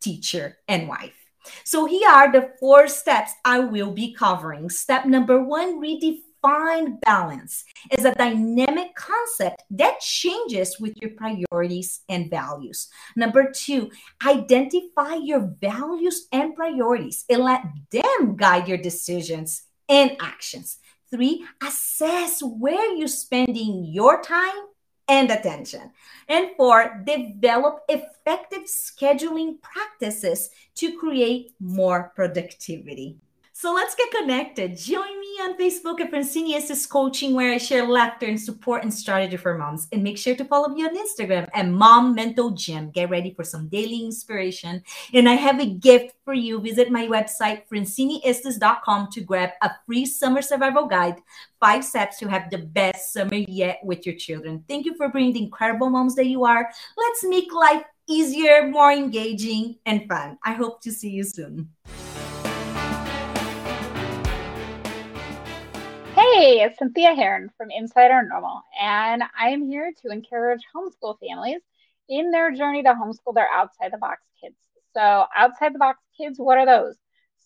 [0.00, 1.16] teacher, and wife.
[1.64, 4.70] So, here are the four steps I will be covering.
[4.70, 7.64] Step number one redefine find balance
[7.96, 12.88] is a dynamic concept that changes with your priorities and values.
[13.16, 13.90] Number two,
[14.26, 20.78] identify your values and priorities and let them guide your decisions and actions.
[21.10, 24.66] Three, assess where you're spending your time
[25.08, 25.90] and attention.
[26.28, 33.18] And four, develop effective scheduling practices to create more productivity.
[33.62, 34.76] So let's get connected.
[34.76, 38.92] Join me on Facebook at Francini Estes Coaching, where I share laughter and support and
[38.92, 39.86] strategy for moms.
[39.92, 42.90] And make sure to follow me on Instagram at Mom Mental Gym.
[42.90, 44.82] Get ready for some daily inspiration.
[45.14, 46.58] And I have a gift for you.
[46.58, 51.22] Visit my website, franciniestes.com, to grab a free summer survival guide
[51.60, 54.64] five steps to have the best summer yet with your children.
[54.68, 56.68] Thank you for being the incredible moms that you are.
[56.98, 60.36] Let's make life easier, more engaging, and fun.
[60.44, 61.68] I hope to see you soon.
[66.34, 71.18] Hey, it's Cynthia Heron from Inside Our Normal, and I am here to encourage homeschool
[71.20, 71.60] families
[72.08, 74.56] in their journey to homeschool their outside the box kids.
[74.94, 76.96] So, outside the box kids, what are those?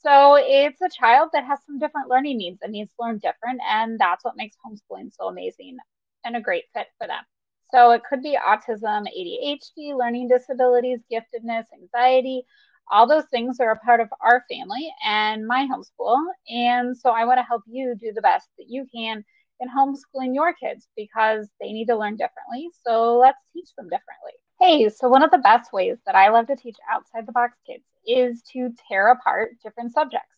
[0.05, 3.61] So, it's a child that has some different learning needs and needs to learn different,
[3.69, 5.79] and that's what makes homeschooling so amazing
[6.25, 7.25] and a great fit for them.
[7.73, 12.45] So, it could be autism, ADHD, learning disabilities, giftedness, anxiety,
[12.91, 16.25] all those things are a part of our family and my homeschool.
[16.49, 19.25] And so I want to help you do the best that you can
[19.61, 22.69] in homeschooling your kids because they need to learn differently.
[22.85, 24.33] So let's teach them differently.
[24.61, 27.57] Hey, so one of the best ways that I love to teach outside the box
[27.67, 30.35] kids is to tear apart different subjects.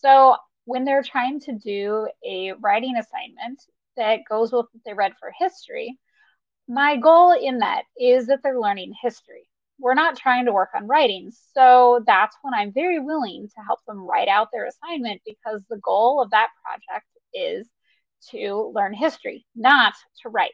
[0.00, 3.62] So when they're trying to do a writing assignment
[3.96, 5.98] that goes with what they read for history,
[6.68, 9.48] my goal in that is that they're learning history
[9.78, 11.30] we're not trying to work on writing.
[11.54, 15.78] So that's when I'm very willing to help them write out their assignment because the
[15.78, 17.68] goal of that project is
[18.30, 20.50] to learn history, not to write.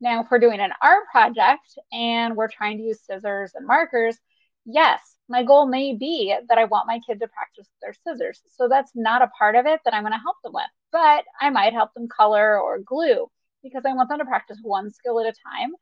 [0.00, 4.16] Now, if we're doing an art project and we're trying to use scissors and markers,
[4.64, 8.40] yes, my goal may be that I want my kid to practice their scissors.
[8.56, 11.24] So that's not a part of it that I'm going to help them with, but
[11.40, 13.28] I might help them color or glue
[13.62, 15.72] because I want them to practice one skill at a time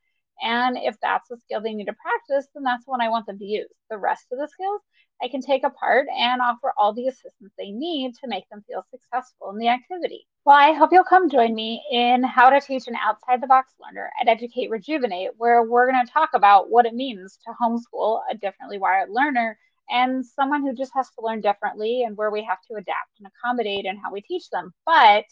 [0.41, 3.39] and if that's a skill they need to practice, then that's one I want them
[3.39, 3.69] to use.
[3.89, 4.81] The rest of the skills
[5.21, 8.85] I can take apart and offer all the assistance they need to make them feel
[8.89, 10.25] successful in the activity.
[10.45, 13.73] Well, I hope you'll come join me in How to Teach an Outside the Box
[13.81, 18.21] Learner at Educate Rejuvenate, where we're going to talk about what it means to homeschool
[18.31, 19.57] a differently wired learner
[19.89, 23.27] and someone who just has to learn differently and where we have to adapt and
[23.27, 24.73] accommodate and how we teach them.
[24.85, 25.25] But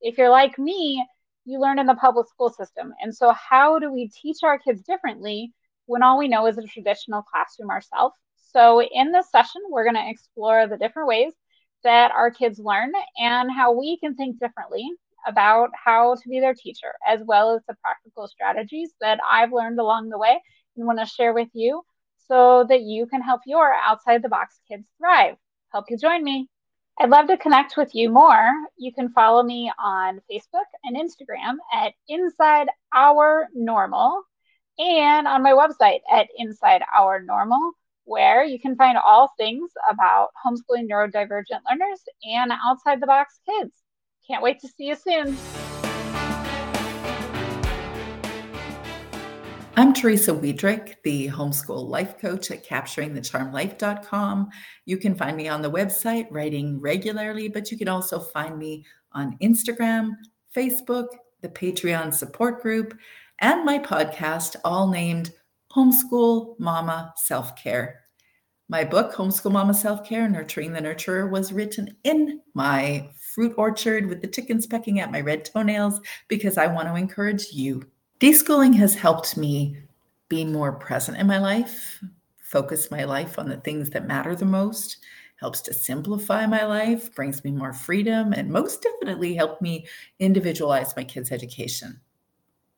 [0.00, 1.04] if you're like me,
[1.44, 2.92] you learn in the public school system.
[3.00, 5.52] And so, how do we teach our kids differently
[5.86, 8.14] when all we know is a traditional classroom ourselves?
[8.52, 11.32] So, in this session, we're going to explore the different ways
[11.84, 14.88] that our kids learn and how we can think differently
[15.26, 19.78] about how to be their teacher, as well as the practical strategies that I've learned
[19.78, 20.40] along the way
[20.76, 21.82] and want to share with you
[22.28, 25.36] so that you can help your outside the box kids thrive.
[25.72, 26.48] Hope you join me.
[26.98, 28.52] I'd love to connect with you more.
[28.76, 34.22] You can follow me on Facebook and Instagram at Inside Our Normal
[34.78, 37.72] and on my website at Inside Our Normal,
[38.04, 43.72] where you can find all things about homeschooling neurodivergent learners and outside the box kids.
[44.28, 45.36] Can't wait to see you soon.
[49.82, 54.48] I'm Teresa Wiedrich, the homeschool life coach at capturingthecharmlife.com.
[54.84, 58.86] You can find me on the website writing regularly, but you can also find me
[59.10, 60.10] on Instagram,
[60.56, 61.08] Facebook,
[61.40, 62.96] the Patreon support group,
[63.40, 65.32] and my podcast, all named
[65.74, 68.02] Homeschool Mama Self Care.
[68.68, 74.06] My book, Homeschool Mama Self Care Nurturing the Nurturer, was written in my fruit orchard
[74.06, 77.82] with the chickens pecking at my red toenails because I want to encourage you
[78.22, 79.76] Deschooling has helped me
[80.28, 82.00] be more present in my life,
[82.38, 84.98] focus my life on the things that matter the most,
[85.40, 89.88] helps to simplify my life, brings me more freedom, and most definitely helped me
[90.20, 92.00] individualize my kids' education.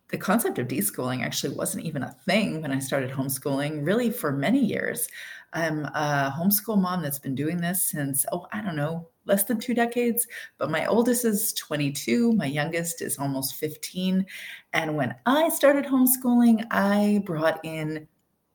[0.09, 4.33] The concept of deschooling actually wasn't even a thing when I started homeschooling, really for
[4.33, 5.07] many years.
[5.53, 9.59] I'm a homeschool mom that's been doing this since, oh, I don't know, less than
[9.59, 10.27] two decades,
[10.59, 14.27] but my oldest is 22, my youngest is almost 15.
[14.73, 18.07] And when I started homeschooling, I brought in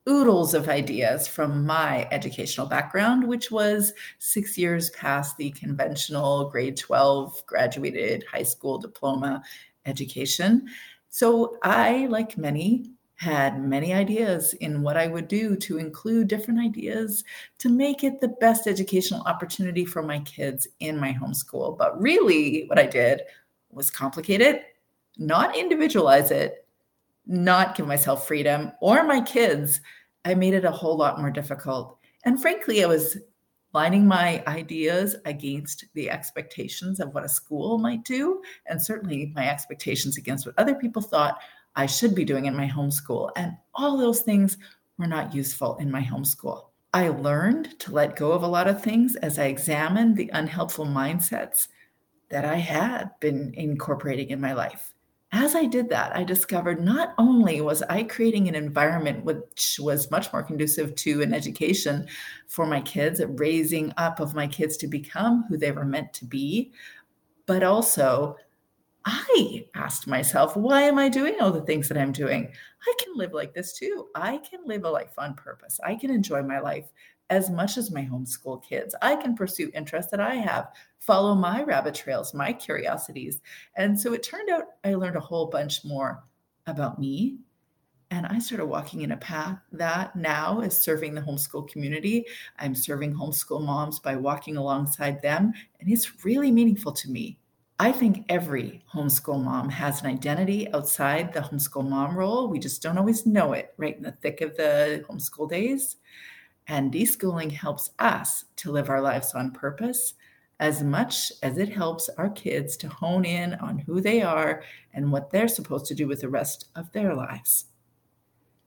[0.07, 6.77] oodles of ideas from my educational background, which was six years past the conventional grade
[6.77, 9.43] 12 graduated high school diploma
[9.85, 10.67] education.
[11.09, 16.61] So I, like many, had many ideas in what I would do to include different
[16.61, 17.25] ideas
[17.57, 21.77] to make it the best educational opportunity for my kids in my homeschool.
[21.77, 23.23] But really, what I did
[23.71, 24.67] was complicate it,
[25.17, 26.65] not individualize it,
[27.27, 29.81] not give myself freedom or my kids.
[30.23, 31.97] I made it a whole lot more difficult.
[32.23, 33.17] And frankly, I was
[33.73, 39.49] lining my ideas against the expectations of what a school might do, and certainly my
[39.49, 41.37] expectations against what other people thought
[41.75, 43.31] I should be doing in my homeschool.
[43.35, 44.57] And all those things
[44.97, 46.65] were not useful in my homeschool.
[46.93, 50.85] I learned to let go of a lot of things as I examined the unhelpful
[50.85, 51.67] mindsets
[52.29, 54.93] that I had been incorporating in my life.
[55.31, 60.09] As I did that, I discovered not only was I creating an environment which was
[60.09, 62.07] much more conducive to an education
[62.47, 66.25] for my kids, raising up of my kids to become who they were meant to
[66.25, 66.71] be,
[67.45, 68.37] but also
[69.05, 72.51] I asked myself, why am I doing all the things that I'm doing?
[72.87, 74.07] I can live like this too.
[74.15, 75.79] I can live a life on purpose.
[75.83, 76.91] I can enjoy my life
[77.29, 78.95] as much as my homeschool kids.
[79.01, 80.69] I can pursue interests that I have,
[80.99, 83.39] follow my rabbit trails, my curiosities.
[83.75, 86.23] And so it turned out I learned a whole bunch more
[86.67, 87.37] about me.
[88.11, 92.25] And I started walking in a path that now is serving the homeschool community.
[92.57, 95.53] I'm serving homeschool moms by walking alongside them.
[95.79, 97.39] And it's really meaningful to me.
[97.81, 102.49] I think every homeschool mom has an identity outside the homeschool mom role.
[102.49, 105.95] We just don't always know it right in the thick of the homeschool days.
[106.67, 110.15] And deschooling helps us to live our lives on purpose
[110.59, 114.61] as much as it helps our kids to hone in on who they are
[114.93, 117.67] and what they're supposed to do with the rest of their lives.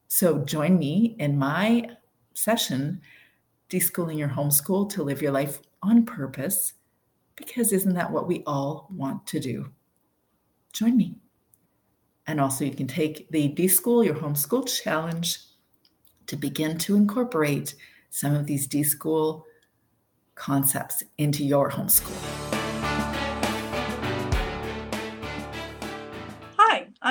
[0.09, 1.87] So join me in my
[2.33, 3.03] session,
[3.69, 6.73] Deschooling Your Homeschool to Live Your Life on Purpose
[7.37, 9.71] because isn't that what we all want to do?
[10.73, 11.17] Join me.
[12.27, 15.39] And also, you can take the Deschool Your Homeschool Challenge
[16.27, 17.75] to begin to incorporate
[18.11, 19.43] some of these Deschool
[20.35, 22.42] concepts into your homeschool.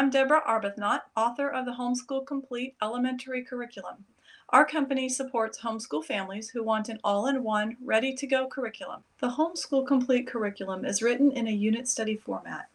[0.01, 4.03] I'm Deborah Arbuthnot, author of the Homeschool Complete Elementary Curriculum.
[4.49, 9.03] Our company supports homeschool families who want an all in one, ready to go curriculum.
[9.19, 12.67] The Homeschool Complete curriculum is written in a unit study format.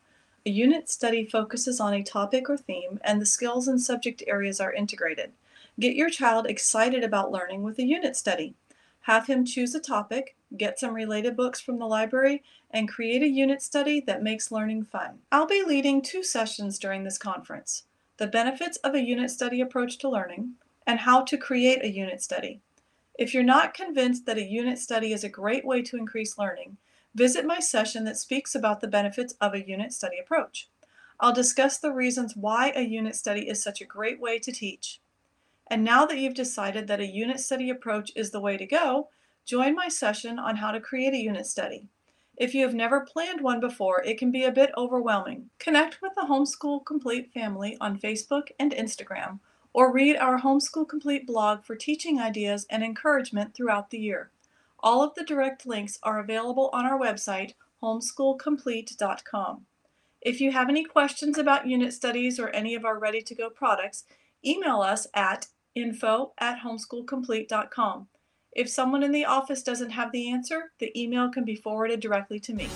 [0.47, 4.61] A unit study focuses on a topic or theme, and the skills and subject areas
[4.61, 5.33] are integrated.
[5.81, 8.55] Get your child excited about learning with a unit study.
[9.01, 13.29] Have him choose a topic, get some related books from the library, and create a
[13.29, 15.19] unit study that makes learning fun.
[15.33, 17.85] I'll be leading two sessions during this conference
[18.19, 20.53] the benefits of a unit study approach to learning
[20.87, 22.61] and how to create a unit study.
[23.19, 26.77] If you're not convinced that a unit study is a great way to increase learning,
[27.15, 30.69] visit my session that speaks about the benefits of a unit study approach.
[31.19, 35.01] I'll discuss the reasons why a unit study is such a great way to teach.
[35.69, 39.09] And now that you've decided that a unit study approach is the way to go,
[39.47, 41.89] join my session on how to create a unit study.
[42.37, 45.49] If you have never planned one before, it can be a bit overwhelming.
[45.59, 49.39] Connect with the Homeschool Complete family on Facebook and Instagram
[49.73, 54.31] or read our Homeschool Complete blog for teaching ideas and encouragement throughout the year.
[54.81, 59.67] All of the direct links are available on our website, homeschoolcomplete.com.
[60.23, 63.49] If you have any questions about unit studies or any of our ready to go
[63.49, 64.05] products,
[64.45, 68.09] email us at info at homeschoolcomplete.com.
[68.57, 72.41] If someone in the office doesn't have the answer, the email can be forwarded directly
[72.41, 72.71] to me.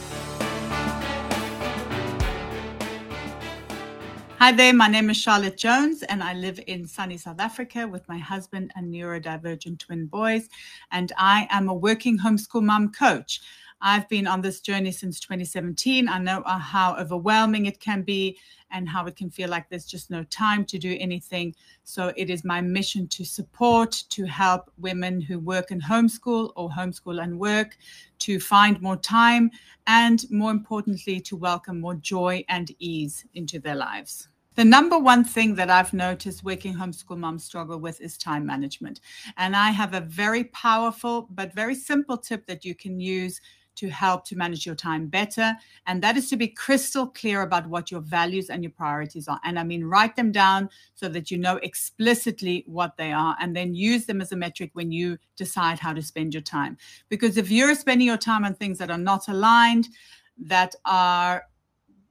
[4.39, 8.07] Hi there, my name is Charlotte Jones, and I live in sunny South Africa with
[8.11, 10.51] my husband and neurodivergent twin boys.
[10.93, 13.41] And I am a working homeschool mom coach.
[13.83, 16.09] I've been on this journey since 2017.
[16.09, 18.39] I know uh, how overwhelming it can be
[18.71, 21.55] and how it can feel like there's just no time to do anything.
[21.85, 26.69] So it is my mission to support, to help women who work and homeschool or
[26.69, 27.77] homeschool and work
[28.21, 29.51] to find more time,
[29.87, 34.29] and more importantly, to welcome more joy and ease into their lives.
[34.57, 39.01] The number one thing that I've noticed working homeschool moms struggle with is time management.
[39.39, 43.41] And I have a very powerful but very simple tip that you can use
[43.81, 45.55] to help to manage your time better.
[45.87, 49.41] And that is to be crystal clear about what your values and your priorities are.
[49.43, 53.57] And I mean, write them down so that you know explicitly what they are and
[53.57, 56.77] then use them as a metric when you decide how to spend your time.
[57.09, 59.89] Because if you're spending your time on things that are not aligned,
[60.37, 61.45] that are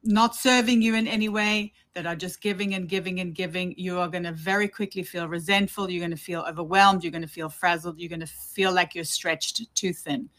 [0.04, 4.00] not serving you in any way, that are just giving and giving and giving, you
[4.00, 5.90] are going to very quickly feel resentful.
[5.90, 7.04] You're going to feel overwhelmed.
[7.04, 8.00] You're going to feel frazzled.
[8.00, 10.30] You're going to feel like you're stretched too thin.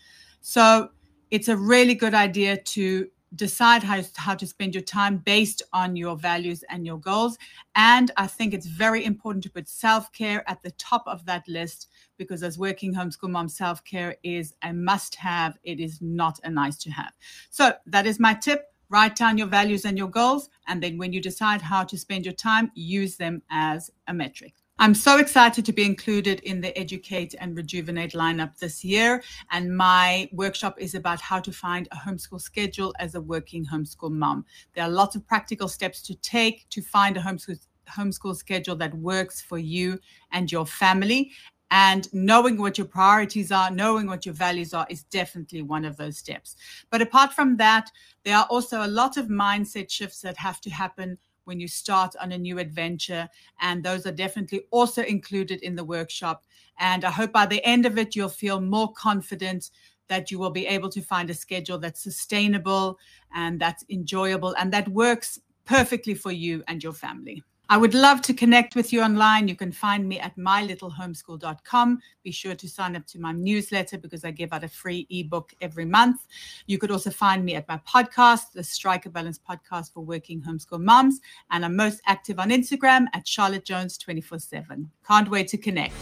[0.40, 0.90] So
[1.30, 5.94] it's a really good idea to decide how, how to spend your time based on
[5.94, 7.38] your values and your goals.
[7.76, 11.46] And I think it's very important to put self care at the top of that
[11.46, 15.56] list because, as working homeschool mom, self care is a must have.
[15.62, 17.12] It is not a nice to have.
[17.50, 18.66] So, that is my tip.
[18.88, 20.50] Write down your values and your goals.
[20.66, 24.54] And then, when you decide how to spend your time, use them as a metric.
[24.82, 29.22] I'm so excited to be included in the Educate and Rejuvenate lineup this year.
[29.50, 34.10] And my workshop is about how to find a homeschool schedule as a working homeschool
[34.10, 34.46] mom.
[34.74, 37.58] There are lots of practical steps to take to find a homeschool
[37.90, 39.98] homeschool schedule that works for you
[40.32, 41.32] and your family.
[41.70, 45.98] And knowing what your priorities are, knowing what your values are, is definitely one of
[45.98, 46.56] those steps.
[46.88, 47.90] But apart from that,
[48.24, 51.18] there are also a lot of mindset shifts that have to happen
[51.50, 53.28] when you start on a new adventure.
[53.60, 56.44] And those are definitely also included in the workshop.
[56.78, 59.70] And I hope by the end of it, you'll feel more confident
[60.06, 62.98] that you will be able to find a schedule that's sustainable
[63.34, 67.42] and that's enjoyable and that works perfectly for you and your family.
[67.72, 69.46] I would love to connect with you online.
[69.46, 72.00] You can find me at mylittlehomeschool.com.
[72.24, 75.54] Be sure to sign up to my newsletter because I give out a free ebook
[75.60, 76.26] every month.
[76.66, 80.42] You could also find me at my podcast, the Strike a Balance podcast for working
[80.42, 81.20] homeschool moms.
[81.52, 84.90] And I'm most active on Instagram at Charlotte Jones 24 7.
[85.06, 85.94] Can't wait to connect.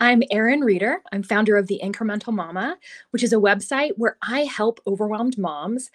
[0.00, 1.00] I'm Erin Reeder.
[1.12, 2.76] I'm founder of The Incremental Mama,
[3.10, 5.92] which is a website where I help overwhelmed moms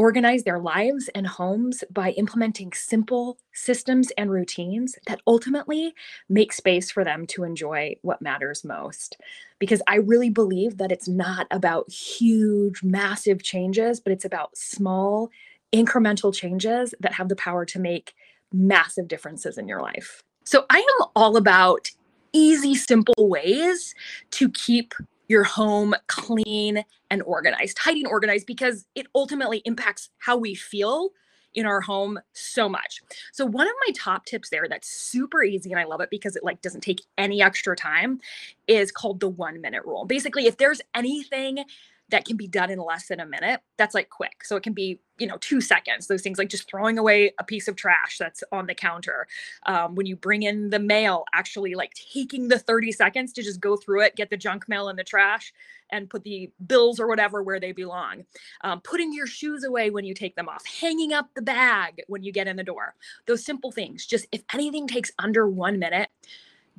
[0.00, 5.92] organize their lives and homes by implementing simple systems and routines that ultimately
[6.26, 9.18] make space for them to enjoy what matters most.
[9.58, 15.28] Because I really believe that it's not about huge, massive changes, but it's about small,
[15.70, 18.14] incremental changes that have the power to make
[18.54, 20.22] massive differences in your life.
[20.44, 21.90] So I am all about
[22.32, 23.94] easy, simple ways
[24.30, 24.94] to keep
[25.30, 31.10] your home clean and organized, tidy and organized, because it ultimately impacts how we feel
[31.54, 33.00] in our home so much.
[33.32, 36.34] So one of my top tips there that's super easy and I love it because
[36.34, 38.20] it like doesn't take any extra time
[38.66, 40.04] is called the 1 minute rule.
[40.04, 41.64] Basically, if there's anything
[42.10, 44.44] that can be done in less than a minute that's like quick.
[44.44, 47.44] So it can be you know two seconds those things like just throwing away a
[47.44, 49.26] piece of trash that's on the counter.
[49.66, 53.60] Um, when you bring in the mail actually like taking the 30 seconds to just
[53.60, 55.52] go through it get the junk mail in the trash
[55.90, 58.24] and put the bills or whatever where they belong.
[58.62, 62.22] Um, putting your shoes away when you take them off hanging up the bag when
[62.22, 62.94] you get in the door.
[63.26, 66.08] Those simple things just if anything takes under one minute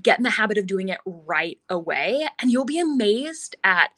[0.02, 3.92] get in the habit of doing it right away and you'll be amazed at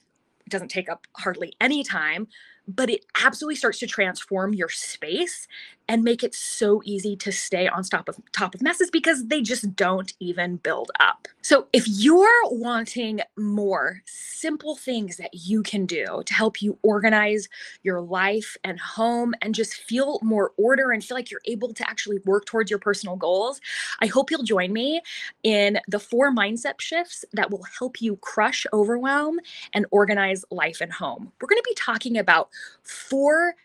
[0.45, 2.27] it doesn't take up hardly any time
[2.67, 5.47] but it absolutely starts to transform your space
[5.87, 9.41] and make it so easy to stay on top of top of messes because they
[9.41, 11.27] just don't even build up.
[11.41, 17.49] So if you're wanting more simple things that you can do to help you organize
[17.83, 21.89] your life and home and just feel more order and feel like you're able to
[21.89, 23.59] actually work towards your personal goals,
[23.99, 25.01] I hope you'll join me
[25.43, 29.39] in the four mindset shifts that will help you crush overwhelm
[29.73, 31.31] and organize life and home.
[31.41, 32.49] We're going to be talking about
[32.83, 33.55] four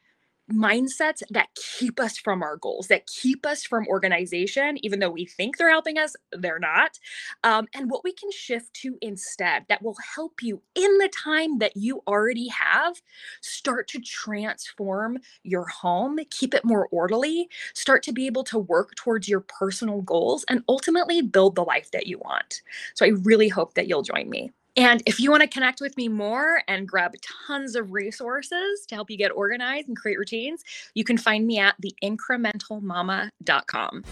[0.53, 5.27] mindsets that keep us from our goals, that keep us from organization, even though we
[5.27, 6.99] think they're helping us, they're not.
[7.45, 11.59] Um, and what we can shift to instead that will help you in the time
[11.59, 13.01] that you already have
[13.41, 18.95] start to transform your home, keep it more orderly, start to be able to work
[18.97, 22.63] towards your personal goals, and ultimately build the life that you want.
[22.95, 24.53] So I really hope that you'll join me.
[24.79, 27.15] And if you want to connect with me more and grab
[27.49, 30.63] tons of resources to help you get organized and create routines,
[30.95, 34.05] you can find me at theincrementalmama.com.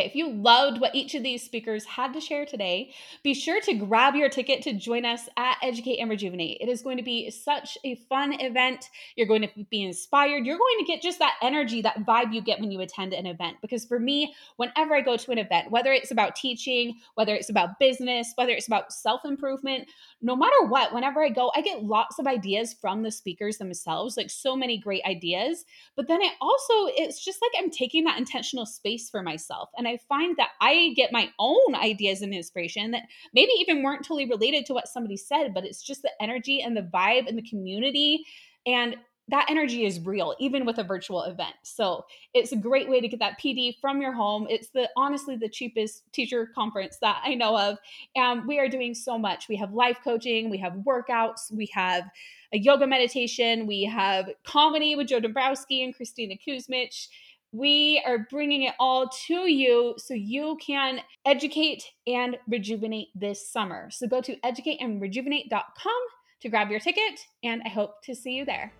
[0.00, 3.60] Okay, if you loved what each of these speakers had to share today, be sure
[3.60, 6.56] to grab your ticket to join us at Educate and Rejuvenate.
[6.58, 8.88] It is going to be such a fun event.
[9.14, 10.46] You're going to be inspired.
[10.46, 13.26] You're going to get just that energy, that vibe you get when you attend an
[13.26, 13.58] event.
[13.60, 17.50] Because for me, whenever I go to an event, whether it's about teaching, whether it's
[17.50, 19.86] about business, whether it's about self improvement,
[20.22, 24.16] no matter what, whenever I go, I get lots of ideas from the speakers themselves,
[24.16, 25.66] like so many great ideas.
[25.94, 29.68] But then it also, it's just like I'm taking that intentional space for myself.
[29.76, 33.02] And I find that I get my own ideas and inspiration that
[33.34, 36.76] maybe even weren't totally related to what somebody said, but it's just the energy and
[36.76, 38.24] the vibe and the community.
[38.66, 38.96] And
[39.30, 41.54] that energy is real even with a virtual event.
[41.62, 44.46] So it's a great way to get that pd from your home.
[44.50, 47.78] It's the honestly the cheapest teacher conference that i know of.
[48.16, 49.48] And we are doing so much.
[49.48, 52.04] We have life coaching we have workouts we have
[52.52, 57.06] a yoga meditation we have comedy with joe dombrowski and kristina kuzmič
[57.52, 63.90] we are bringing it all to you so you can educate and rejuvenate this summer.
[63.90, 66.02] So go to educateandrejuvenate.com
[66.42, 68.72] to grab your ticket, and I hope to see you there.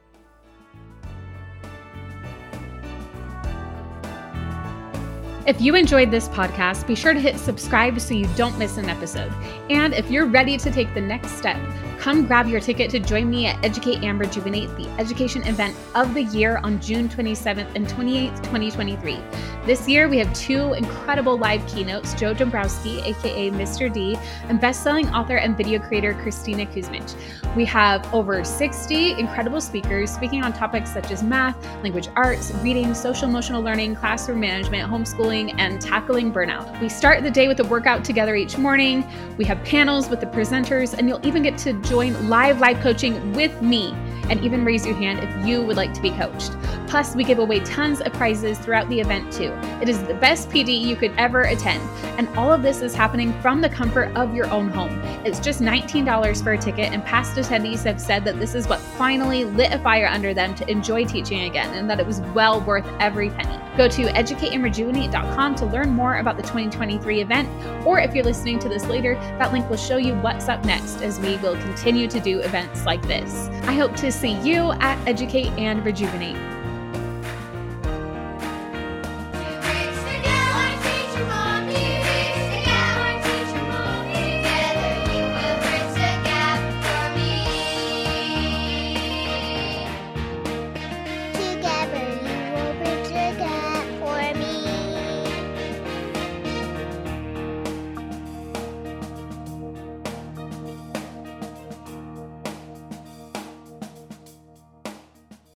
[5.46, 8.88] If you enjoyed this podcast, be sure to hit subscribe so you don't miss an
[8.88, 9.32] episode.
[9.68, 11.58] And if you're ready to take the next step,
[12.00, 16.14] Come grab your ticket to join me at Educate and Rejuvenate, the education event of
[16.14, 19.18] the year on June 27th and 28th, 2023.
[19.66, 23.92] This year, we have two incredible live keynotes Joe Dombrowski, aka Mr.
[23.92, 24.16] D,
[24.48, 27.14] and best-selling author and video creator Kristina Kuzmič.
[27.54, 32.94] We have over 60 incredible speakers speaking on topics such as math, language arts, reading,
[32.94, 36.80] social emotional learning, classroom management, homeschooling, and tackling burnout.
[36.80, 39.04] We start the day with a workout together each morning.
[39.36, 43.32] We have panels with the presenters, and you'll even get to join live life coaching
[43.32, 43.92] with me
[44.30, 46.52] and even raise your hand if you would like to be coached.
[46.86, 49.52] Plus, we give away tons of prizes throughout the event too.
[49.82, 51.82] It is the best PD you could ever attend,
[52.16, 55.00] and all of this is happening from the comfort of your own home.
[55.24, 58.78] It's just $19 for a ticket, and past attendees have said that this is what
[58.78, 62.60] finally lit a fire under them to enjoy teaching again, and that it was well
[62.60, 63.69] worth every penny.
[63.80, 67.48] Go to educateandrejuvenate.com to learn more about the 2023 event,
[67.86, 71.00] or if you're listening to this later, that link will show you what's up next
[71.00, 73.48] as we will continue to do events like this.
[73.62, 76.59] I hope to see you at Educate and Rejuvenate.